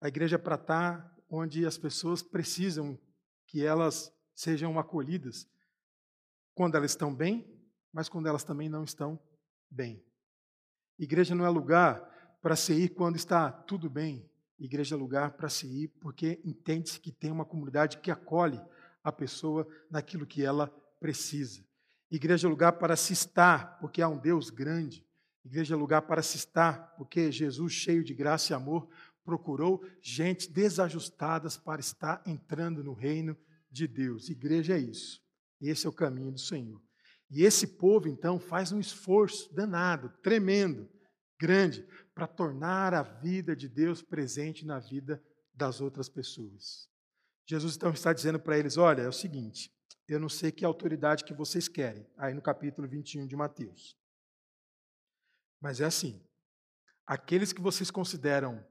A 0.00 0.08
igreja 0.08 0.36
é 0.36 0.38
para 0.38 0.54
estar 0.56 1.16
onde 1.28 1.66
as 1.66 1.76
pessoas 1.76 2.22
precisam 2.22 2.98
que 3.46 3.64
elas 3.64 4.12
sejam 4.34 4.78
acolhidas 4.78 5.48
quando 6.54 6.76
elas 6.76 6.92
estão 6.92 7.14
bem, 7.14 7.55
mas 7.96 8.10
quando 8.10 8.26
elas 8.26 8.44
também 8.44 8.68
não 8.68 8.84
estão 8.84 9.18
bem. 9.70 10.04
Igreja 10.98 11.34
não 11.34 11.46
é 11.46 11.48
lugar 11.48 11.98
para 12.42 12.54
se 12.54 12.74
ir 12.74 12.90
quando 12.90 13.16
está 13.16 13.50
tudo 13.50 13.88
bem, 13.88 14.30
Igreja 14.58 14.94
é 14.94 14.98
lugar 14.98 15.30
para 15.30 15.48
se 15.48 15.66
ir, 15.66 15.88
porque 15.98 16.38
entende-se 16.44 17.00
que 17.00 17.10
tem 17.10 17.30
uma 17.30 17.46
comunidade 17.46 17.96
que 17.96 18.10
acolhe 18.10 18.60
a 19.02 19.10
pessoa 19.10 19.66
naquilo 19.90 20.26
que 20.26 20.44
ela 20.44 20.68
precisa. 21.00 21.64
Igreja 22.10 22.46
é 22.46 22.50
lugar 22.50 22.72
para 22.72 22.96
se 22.96 23.14
estar, 23.14 23.78
porque 23.78 24.02
há 24.02 24.08
um 24.10 24.18
Deus 24.18 24.50
grande. 24.50 25.02
Igreja 25.42 25.74
é 25.74 25.78
lugar 25.78 26.02
para 26.02 26.22
se 26.22 26.36
estar, 26.36 26.94
porque 26.98 27.32
Jesus, 27.32 27.72
cheio 27.72 28.04
de 28.04 28.12
graça 28.12 28.52
e 28.52 28.54
amor, 28.54 28.86
procurou 29.24 29.82
gente 30.02 30.52
desajustadas 30.52 31.56
para 31.56 31.80
estar 31.80 32.22
entrando 32.26 32.84
no 32.84 32.92
reino 32.92 33.34
de 33.70 33.88
Deus. 33.88 34.28
Igreja 34.28 34.76
é 34.76 34.80
isso. 34.80 35.18
Esse 35.58 35.86
é 35.86 35.88
o 35.88 35.94
caminho 35.94 36.30
do 36.30 36.38
Senhor. 36.38 36.85
E 37.30 37.42
esse 37.42 37.66
povo, 37.78 38.08
então, 38.08 38.38
faz 38.38 38.72
um 38.72 38.78
esforço 38.78 39.52
danado, 39.54 40.08
tremendo, 40.22 40.88
grande, 41.40 41.82
para 42.14 42.26
tornar 42.26 42.94
a 42.94 43.02
vida 43.02 43.54
de 43.54 43.68
Deus 43.68 44.02
presente 44.02 44.64
na 44.64 44.78
vida 44.78 45.22
das 45.52 45.80
outras 45.80 46.08
pessoas. 46.08 46.88
Jesus 47.48 47.76
então 47.76 47.92
está 47.92 48.12
dizendo 48.12 48.40
para 48.40 48.58
eles: 48.58 48.76
olha, 48.76 49.02
é 49.02 49.08
o 49.08 49.12
seguinte, 49.12 49.70
eu 50.08 50.20
não 50.20 50.28
sei 50.28 50.52
que 50.52 50.64
autoridade 50.64 51.24
que 51.24 51.34
vocês 51.34 51.68
querem, 51.68 52.08
aí 52.16 52.32
no 52.32 52.42
capítulo 52.42 52.88
21 52.88 53.26
de 53.26 53.36
Mateus. 53.36 53.96
Mas 55.60 55.80
é 55.80 55.84
assim: 55.84 56.24
aqueles 57.06 57.52
que 57.52 57.60
vocês 57.60 57.90
consideram 57.90 58.64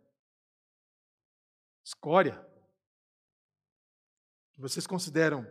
escória, 1.85 2.41
que 4.53 4.61
vocês 4.61 4.87
consideram 4.87 5.45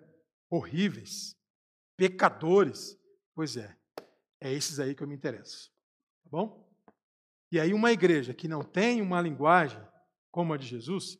horríveis, 0.51 1.37
pecadores, 1.97 2.99
pois 3.35 3.57
é, 3.57 3.77
é 4.41 4.53
esses 4.53 4.79
aí 4.81 4.95
que 4.95 5.03
eu 5.03 5.09
me 5.09 5.15
interesso. 5.15 5.71
Tá 6.25 6.31
bom? 6.31 6.65
E 7.51 7.61
aí, 7.61 7.73
uma 7.73 7.93
igreja 7.93 8.35
que 8.35 8.49
não 8.49 8.63
tem 8.63 9.01
uma 9.01 9.21
linguagem 9.21 9.81
como 10.31 10.53
a 10.53 10.57
de 10.57 10.67
Jesus, 10.67 11.17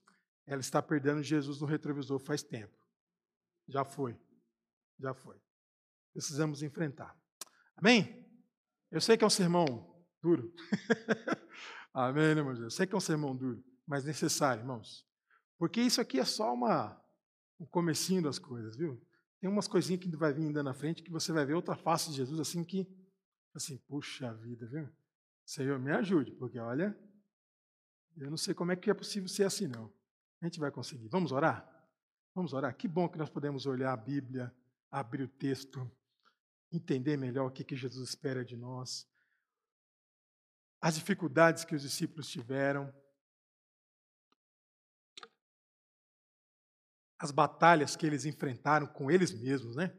ela 0.47 0.61
está 0.61 0.83
perdendo 0.83 1.23
Jesus 1.23 1.61
no 1.61 1.67
retrovisor 1.67 2.19
faz 2.19 2.43
tempo. 2.43 2.77
Já 3.69 3.85
foi. 3.85 4.19
Já 4.99 5.15
foi. 5.15 5.41
Precisamos 6.13 6.63
enfrentar. 6.63 7.17
Amém? 7.77 8.25
Eu 8.91 9.01
sei 9.01 9.17
que 9.17 9.25
é 9.25 9.27
um 9.27 9.31
sermão 9.31 9.95
duro. 10.23 10.53
Amém, 11.95 12.25
irmãos? 12.25 12.59
Eu 12.59 12.71
sei 12.71 12.87
que 12.87 12.95
é 12.95 12.97
um 12.97 13.01
sermão 13.01 13.37
duro, 13.37 13.65
mas 13.87 14.05
necessário, 14.05 14.63
irmãos. 14.63 15.07
Porque 15.59 15.81
isso 15.81 16.01
aqui 16.01 16.19
é 16.19 16.25
só 16.25 16.53
uma, 16.53 17.01
um 17.61 17.67
comecinho 17.67 18.23
das 18.23 18.39
coisas, 18.39 18.77
viu? 18.77 19.01
Tem 19.45 19.51
umas 19.51 19.69
coisinhas 19.69 20.01
que 20.01 20.09
vai 20.17 20.33
vir 20.33 20.47
ainda 20.47 20.63
na 20.63 20.73
frente 20.73 21.03
que 21.03 21.11
você 21.11 21.31
vai 21.31 21.45
ver 21.45 21.53
outra 21.53 21.77
face 21.77 22.09
de 22.09 22.17
Jesus 22.17 22.41
assim 22.41 22.65
que, 22.65 22.89
assim, 23.55 23.77
puxa 23.77 24.33
vida, 24.33 24.67
viu? 24.67 24.89
Senhor, 25.45 25.79
me 25.79 25.93
ajude, 25.93 26.33
porque 26.33 26.59
olha, 26.59 26.99
eu 28.17 28.31
não 28.31 28.39
sei 28.39 28.55
como 28.55 28.73
é 28.73 28.77
que 28.77 28.89
é 28.89 28.95
possível 28.95 29.29
ser 29.29 29.45
assim, 29.45 29.67
não. 29.67 29.93
A 30.41 30.47
gente 30.47 30.59
vai 30.59 30.71
conseguir. 30.71 31.09
Vamos 31.09 31.31
orar? 31.31 31.63
Vamos 32.35 32.55
orar. 32.55 32.75
Que 32.75 32.89
bom 32.89 33.07
que 33.07 33.19
nós 33.19 33.29
podemos 33.29 33.67
olhar 33.67 33.93
a 33.93 33.97
Bíblia, 33.99 34.51
abrir 34.91 35.25
o 35.25 35.29
texto, 35.29 35.93
entender 36.73 37.19
melhor 37.19 37.49
o 37.49 37.51
que, 37.51 37.65
que 37.65 37.77
Jesus 37.77 38.09
espera 38.09 38.43
de 38.43 38.57
nós, 38.57 39.07
as 40.81 40.95
dificuldades 40.95 41.67
que 41.67 41.75
os 41.75 41.83
discípulos 41.83 42.31
tiveram, 42.31 42.91
as 47.25 47.31
batalhas 47.31 47.97
que 47.97 48.05
eles 48.05 48.27
enfrentaram 48.27 48.87
com 48.87 49.11
eles 49.11 49.33
mesmos, 49.33 49.75
né? 49.75 49.97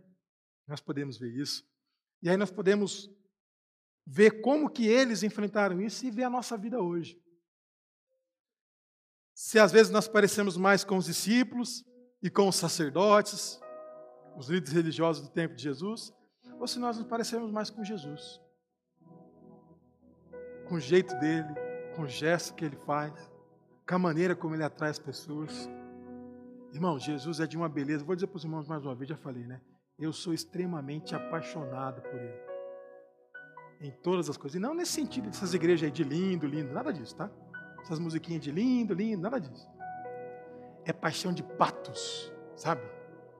Nós 0.67 0.79
podemos 0.79 1.17
ver 1.17 1.35
isso. 1.35 1.67
E 2.21 2.29
aí 2.29 2.38
nós 2.38 2.51
podemos 2.51 3.09
ver 4.05 4.41
como 4.41 4.69
que 4.69 4.85
eles 4.85 5.23
enfrentaram 5.23 5.81
isso 5.81 6.05
e 6.05 6.11
ver 6.11 6.25
a 6.25 6.29
nossa 6.29 6.55
vida 6.55 6.79
hoje. 6.79 7.19
Se 9.33 9.57
às 9.57 9.71
vezes 9.71 9.91
nós 9.91 10.07
parecemos 10.07 10.55
mais 10.55 10.83
com 10.83 10.97
os 10.97 11.05
discípulos 11.05 11.83
e 12.21 12.29
com 12.29 12.47
os 12.47 12.57
sacerdotes, 12.57 13.59
os 14.38 14.47
líderes 14.47 14.75
religiosos 14.75 15.27
do 15.27 15.33
tempo 15.33 15.55
de 15.55 15.63
Jesus, 15.63 16.13
ou 16.59 16.67
se 16.67 16.77
nós 16.77 16.95
nos 16.95 17.07
parecemos 17.07 17.51
mais 17.51 17.71
com 17.71 17.83
Jesus. 17.83 18.39
Com 20.69 20.75
o 20.75 20.79
jeito 20.79 21.15
dele, 21.15 21.55
com 21.95 22.03
o 22.03 22.07
gesto 22.07 22.53
que 22.53 22.65
ele 22.65 22.77
faz, 22.85 23.11
com 23.88 23.95
a 23.95 23.99
maneira 23.99 24.35
como 24.35 24.53
ele 24.53 24.63
atrai 24.63 24.91
as 24.91 24.99
pessoas. 24.99 25.67
Irmão, 26.75 26.99
Jesus 26.99 27.39
é 27.39 27.47
de 27.47 27.55
uma 27.55 27.69
beleza. 27.69 28.03
Vou 28.03 28.15
dizer 28.15 28.27
para 28.27 28.38
os 28.38 28.43
irmãos 28.43 28.67
mais 28.67 28.83
uma 28.83 28.93
vez, 28.93 29.09
já 29.09 29.15
falei, 29.15 29.45
né? 29.45 29.61
Eu 29.97 30.11
sou 30.11 30.33
extremamente 30.33 31.15
apaixonado 31.15 32.01
por 32.01 32.15
ele 32.15 32.45
em 33.79 33.91
todas 33.91 34.29
as 34.29 34.35
coisas. 34.35 34.57
E 34.57 34.59
não 34.59 34.73
nesse 34.73 34.91
sentido 34.91 35.29
dessas 35.29 35.53
igrejas 35.53 35.85
aí 35.85 35.91
de 35.91 36.03
lindo, 36.03 36.45
lindo, 36.45 36.73
nada 36.73 36.91
disso, 36.91 37.15
tá? 37.15 37.29
Essas 37.81 37.97
musiquinhas 37.97 38.41
de 38.41 38.51
lindo, 38.51 38.93
lindo, 38.93 39.21
nada 39.21 39.39
disso. 39.39 39.65
É 40.84 40.91
paixão 40.91 41.34
de 41.34 41.43
patos, 41.43 42.30
sabe? 42.57 42.82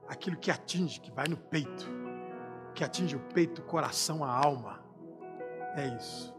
Aquilo 0.08 0.36
que 0.36 0.50
atinge, 0.50 0.98
que 1.00 1.10
vai 1.10 1.28
no 1.28 1.36
peito. 1.36 1.86
Que 2.74 2.84
atinge 2.84 3.16
o 3.16 3.20
peito, 3.20 3.60
o 3.60 3.64
coração, 3.64 4.24
a 4.24 4.30
alma. 4.30 4.82
É 5.74 5.94
isso. 5.96 6.34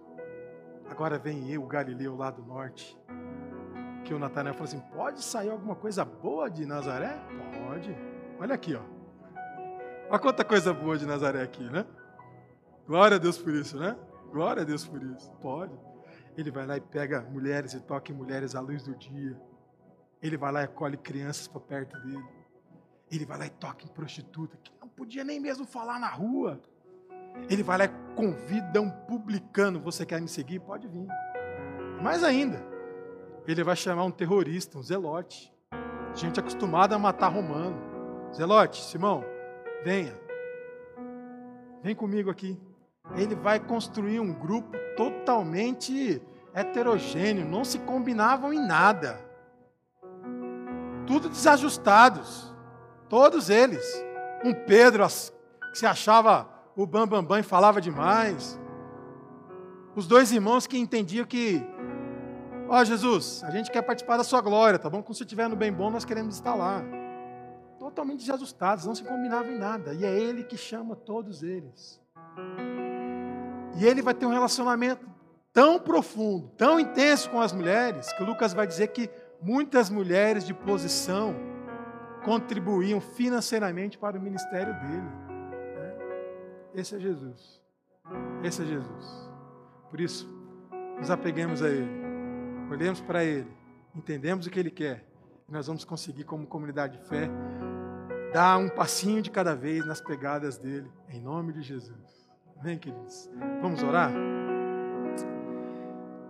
Agora 0.89 1.19
vem 1.19 1.51
eu, 1.51 1.65
Galileu 1.67 2.15
lá 2.15 2.31
do 2.31 2.43
norte. 2.43 2.97
Que 4.07 4.13
o 4.13 4.19
Natanael 4.19 4.53
falou 4.53 4.69
assim: 4.69 4.79
pode 4.95 5.21
sair 5.21 5.49
alguma 5.49 5.75
coisa 5.75 6.05
boa 6.05 6.49
de 6.49 6.65
Nazaré? 6.65 7.19
Pode. 7.67 7.93
Olha 8.39 8.55
aqui, 8.55 8.73
ó. 8.73 8.81
Olha 10.09 10.19
quanta 10.19 10.45
coisa 10.45 10.73
boa 10.73 10.97
de 10.97 11.05
Nazaré 11.05 11.43
aqui, 11.43 11.63
né? 11.69 11.85
Glória 12.87 13.17
a 13.17 13.19
Deus 13.19 13.37
por 13.37 13.53
isso, 13.53 13.77
né? 13.77 13.97
Glória 14.31 14.61
a 14.61 14.65
Deus 14.65 14.87
por 14.87 15.03
isso. 15.03 15.29
Pode. 15.41 15.77
Ele 16.37 16.49
vai 16.49 16.65
lá 16.65 16.77
e 16.77 16.79
pega 16.79 17.19
mulheres 17.19 17.73
e 17.73 17.81
toca 17.81 18.13
em 18.13 18.15
mulheres 18.15 18.55
à 18.55 18.61
luz 18.61 18.81
do 18.81 18.95
dia. 18.95 19.37
Ele 20.21 20.37
vai 20.37 20.53
lá 20.53 20.61
e 20.61 20.63
acolhe 20.63 20.95
crianças 20.95 21.49
para 21.49 21.59
perto 21.59 21.99
dele. 21.99 22.25
Ele 23.11 23.25
vai 23.25 23.37
lá 23.37 23.45
e 23.45 23.49
toca 23.49 23.83
em 23.83 23.89
prostituta, 23.89 24.55
que 24.63 24.71
não 24.79 24.87
podia 24.87 25.25
nem 25.25 25.37
mesmo 25.37 25.65
falar 25.65 25.99
na 25.99 26.09
rua. 26.09 26.61
Ele 27.49 27.61
vai 27.61 27.77
lá 27.77 27.85
e 27.85 28.15
convida 28.15 28.79
um 28.79 28.89
publicano. 28.89 29.81
Você 29.81 30.05
quer 30.05 30.21
me 30.21 30.29
seguir? 30.29 30.61
Pode 30.61 30.87
vir. 30.87 31.07
Mais 32.01 32.23
ainda, 32.23 32.76
ele 33.51 33.63
vai 33.63 33.75
chamar 33.75 34.03
um 34.03 34.11
terrorista, 34.11 34.77
um 34.77 34.83
zelote. 34.83 35.53
Gente 36.13 36.39
acostumada 36.39 36.95
a 36.95 36.99
matar 36.99 37.29
romano. 37.29 37.77
Zelote, 38.33 38.83
Simão, 38.83 39.23
venha. 39.83 40.13
Vem 41.81 41.95
comigo 41.95 42.29
aqui. 42.29 42.59
Ele 43.15 43.35
vai 43.35 43.59
construir 43.59 44.19
um 44.19 44.33
grupo 44.33 44.77
totalmente 44.95 46.21
heterogêneo, 46.53 47.45
não 47.45 47.63
se 47.63 47.79
combinavam 47.79 48.51
em 48.51 48.59
nada. 48.59 49.19
Tudo 51.05 51.29
desajustados. 51.29 52.53
Todos 53.07 53.49
eles. 53.49 53.85
Um 54.43 54.53
Pedro 54.53 55.05
que 55.71 55.77
se 55.77 55.85
achava 55.85 56.49
o 56.75 56.85
bambambam 56.85 57.21
bam, 57.21 57.27
bam, 57.27 57.39
e 57.39 57.43
falava 57.43 57.79
demais. 57.79 58.59
Os 59.95 60.05
dois 60.05 60.31
irmãos 60.31 60.67
que 60.67 60.77
entendiam 60.77 61.25
que, 61.25 61.65
ó 62.69 62.81
oh, 62.81 62.85
Jesus, 62.85 63.43
a 63.43 63.51
gente 63.51 63.71
quer 63.71 63.81
participar 63.81 64.17
da 64.17 64.23
sua 64.23 64.41
glória, 64.41 64.77
tá 64.77 64.89
bom? 64.89 65.01
Quando 65.01 65.17
você 65.17 65.23
estiver 65.23 65.47
no 65.47 65.55
bem 65.55 65.71
bom, 65.71 65.89
nós 65.89 66.05
queremos 66.05 66.35
estar 66.35 66.55
lá. 66.55 66.83
Totalmente 67.79 68.19
desajustados, 68.19 68.85
não 68.85 68.95
se 68.95 69.03
combinavam 69.03 69.51
em 69.51 69.57
nada. 69.57 69.93
E 69.93 70.03
é 70.03 70.11
Ele 70.11 70.43
que 70.43 70.57
chama 70.57 70.95
todos 70.95 71.43
eles. 71.43 72.01
E 73.79 73.85
ele 73.85 74.01
vai 74.01 74.13
ter 74.13 74.25
um 74.25 74.31
relacionamento 74.31 75.05
tão 75.53 75.79
profundo, 75.79 76.49
tão 76.57 76.79
intenso 76.79 77.29
com 77.29 77.39
as 77.39 77.53
mulheres, 77.53 78.11
que 78.13 78.23
Lucas 78.23 78.53
vai 78.53 78.65
dizer 78.65 78.87
que 78.87 79.09
muitas 79.41 79.89
mulheres 79.89 80.45
de 80.45 80.53
posição 80.53 81.35
contribuíam 82.25 82.99
financeiramente 82.99 83.97
para 83.97 84.17
o 84.17 84.21
ministério 84.21 84.73
dele. 84.73 85.09
Né? 85.75 85.95
Esse 86.75 86.95
é 86.95 86.99
Jesus. 86.99 87.61
Esse 88.43 88.63
é 88.63 88.65
Jesus. 88.65 89.31
Por 89.89 90.01
isso, 90.01 90.27
nos 90.97 91.11
apeguemos 91.11 91.61
a 91.61 91.69
Ele, 91.69 92.06
olhemos 92.69 93.01
para 93.01 93.23
Ele, 93.23 93.47
entendemos 93.95 94.45
o 94.45 94.49
que 94.49 94.59
Ele 94.59 94.71
quer, 94.71 95.05
e 95.47 95.51
nós 95.51 95.67
vamos 95.67 95.85
conseguir, 95.85 96.23
como 96.23 96.45
comunidade 96.45 96.97
de 96.97 97.03
fé, 97.07 97.29
dar 98.33 98.57
um 98.57 98.69
passinho 98.69 99.21
de 99.21 99.31
cada 99.31 99.55
vez 99.55 99.85
nas 99.85 100.01
pegadas 100.01 100.57
dele, 100.57 100.89
em 101.09 101.21
nome 101.21 101.53
de 101.53 101.61
Jesus. 101.61 102.27
Amém, 102.59 102.77
queridos? 102.77 103.29
Vamos 103.61 103.81
orar? 103.81 104.11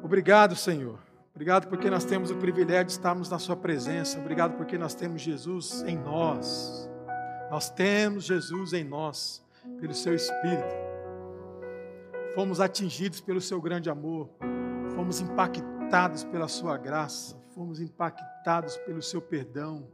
Obrigado, 0.04 0.56
Senhor. 0.56 1.00
Obrigado 1.34 1.68
porque 1.68 1.90
nós 1.90 2.04
temos 2.06 2.32
o 2.32 2.36
privilégio 2.38 2.86
de 2.86 2.92
estarmos 2.94 3.30
na 3.30 3.40
Sua 3.40 3.56
presença. 3.56 4.20
Obrigado 4.20 4.56
porque 4.58 4.78
nós 4.78 4.96
temos 4.96 5.22
Jesus 5.22 5.84
em 5.84 5.98
nós. 5.98 6.90
Nós 7.50 7.70
temos 7.70 8.26
Jesus 8.26 8.74
em 8.74 8.84
nós, 8.84 9.44
pelo 9.80 9.94
Seu 9.94 10.14
Espírito. 10.14 10.76
Fomos 12.36 12.60
atingidos 12.60 13.22
pelo 13.22 13.40
Seu 13.40 13.62
grande 13.62 13.90
amor. 13.90 14.30
Fomos 14.96 15.22
impactados 15.22 15.77
pela 16.32 16.48
Sua 16.48 16.78
graça. 16.78 17.36
Fomos 17.54 17.80
impactados 17.80 18.78
pelo 18.78 19.02
Seu 19.02 19.22
perdão. 19.22 19.90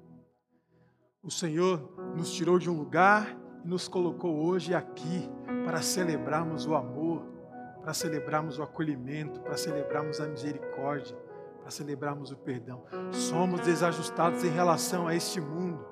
O 1.21 1.31
Senhor 1.31 1.93
nos 2.15 2.33
tirou 2.33 2.59
de 2.59 2.69
um 2.69 2.77
lugar 2.77 3.37
e 3.63 3.67
nos 3.67 3.87
colocou 3.87 4.45
hoje 4.45 4.73
aqui 4.73 5.29
para 5.65 5.81
celebrarmos 5.81 6.65
o 6.65 6.75
amor 6.75 7.33
para 7.83 7.93
celebrarmos 7.93 8.57
o 8.57 8.63
acolhimento, 8.63 9.41
para 9.41 9.57
celebrarmos 9.57 10.21
a 10.21 10.25
misericórdia, 10.25 11.15
para 11.59 11.69
celebrarmos 11.69 12.31
o 12.31 12.37
perdão. 12.37 12.83
Somos 13.11 13.59
desajustados 13.59 14.43
em 14.43 14.49
relação 14.49 15.05
a 15.05 15.13
este 15.13 15.41
mundo 15.41 15.85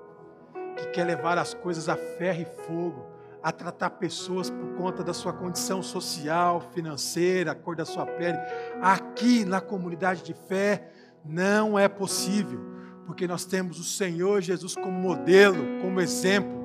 que 0.77 0.85
quer 0.91 1.03
levar 1.03 1.37
as 1.37 1.53
coisas 1.53 1.89
a 1.89 1.97
ferro 1.97 2.41
e 2.41 2.65
fogo, 2.65 3.05
a 3.43 3.51
tratar 3.51 3.91
pessoas 3.91 4.49
por 4.49 4.73
conta 4.75 5.03
da 5.03 5.13
sua 5.13 5.33
condição 5.33 5.81
social, 5.81 6.61
financeira, 6.73 7.55
cor 7.55 7.75
da 7.75 7.85
sua 7.85 8.05
pele. 8.05 8.37
Aqui 8.81 9.43
na 9.45 9.59
comunidade 9.59 10.23
de 10.23 10.33
fé 10.33 10.91
não 11.25 11.77
é 11.77 11.87
possível, 11.87 12.59
porque 13.05 13.27
nós 13.27 13.45
temos 13.45 13.79
o 13.79 13.83
Senhor 13.83 14.41
Jesus 14.41 14.75
como 14.75 14.91
modelo, 14.91 15.81
como 15.81 15.99
exemplo. 15.99 16.61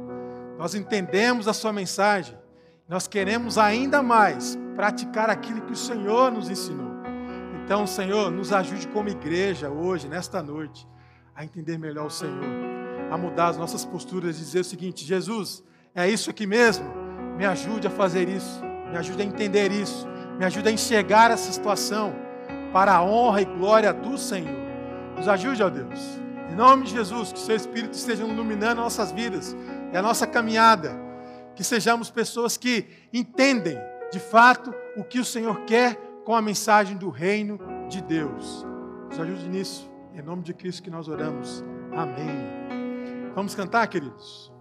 Nós 0.58 0.74
entendemos 0.74 1.48
a 1.48 1.52
sua 1.52 1.72
mensagem 1.72 2.36
nós 2.88 3.08
queremos 3.08 3.58
ainda 3.58 4.00
mais 4.00 4.56
praticar 4.76 5.28
aquilo 5.28 5.62
que 5.62 5.72
o 5.72 5.76
Senhor 5.76 6.30
nos 6.30 6.48
ensinou. 6.48 6.86
Então, 7.64 7.84
Senhor, 7.84 8.30
nos 8.30 8.52
ajude 8.52 8.86
como 8.88 9.08
igreja 9.08 9.68
hoje, 9.68 10.06
nesta 10.06 10.40
noite, 10.40 10.86
a 11.34 11.44
entender 11.44 11.78
melhor 11.78 12.06
o 12.06 12.10
Senhor, 12.10 12.44
a 13.10 13.18
mudar 13.18 13.48
as 13.48 13.56
nossas 13.56 13.84
posturas 13.84 14.36
e 14.36 14.38
dizer 14.38 14.60
o 14.60 14.64
seguinte: 14.64 15.04
Jesus, 15.04 15.64
é 15.96 16.08
isso 16.08 16.28
aqui 16.30 16.46
mesmo? 16.46 16.84
Me 17.38 17.46
ajude 17.46 17.86
a 17.86 17.90
fazer 17.90 18.28
isso, 18.28 18.60
me 18.90 18.96
ajude 18.98 19.22
a 19.22 19.24
entender 19.24 19.72
isso, 19.72 20.06
me 20.38 20.44
ajude 20.44 20.68
a 20.68 20.72
enxergar 20.72 21.30
essa 21.30 21.50
situação 21.50 22.14
para 22.72 22.94
a 22.94 23.02
honra 23.02 23.40
e 23.40 23.44
glória 23.46 23.92
do 23.92 24.18
Senhor. 24.18 24.54
Nos 25.16 25.26
ajude, 25.26 25.62
ó 25.62 25.70
Deus. 25.70 26.20
Em 26.50 26.54
nome 26.54 26.84
de 26.84 26.92
Jesus, 26.92 27.32
que 27.32 27.38
o 27.38 27.42
Seu 27.42 27.56
Espírito 27.56 27.94
esteja 27.94 28.24
iluminando 28.24 28.82
nossas 28.82 29.10
vidas 29.10 29.56
e 29.92 29.96
a 29.96 30.02
nossa 30.02 30.26
caminhada 30.26 30.94
que 31.54 31.64
sejamos 31.64 32.10
pessoas 32.10 32.58
que 32.58 32.86
entendem 33.10 33.78
de 34.12 34.20
fato 34.20 34.74
o 34.96 35.02
que 35.02 35.18
o 35.18 35.24
Senhor 35.24 35.60
quer 35.64 35.96
com 36.24 36.36
a 36.36 36.42
mensagem 36.42 36.96
do 36.96 37.08
reino 37.08 37.58
de 37.88 38.02
Deus. 38.02 38.66
Nos 39.08 39.18
ajude 39.18 39.48
nisso, 39.48 39.90
em 40.12 40.20
nome 40.20 40.42
de 40.42 40.52
Cristo 40.52 40.82
que 40.82 40.90
nós 40.90 41.08
oramos. 41.08 41.64
Amém. 41.92 43.32
Vamos 43.34 43.54
cantar, 43.54 43.86
queridos? 43.86 44.52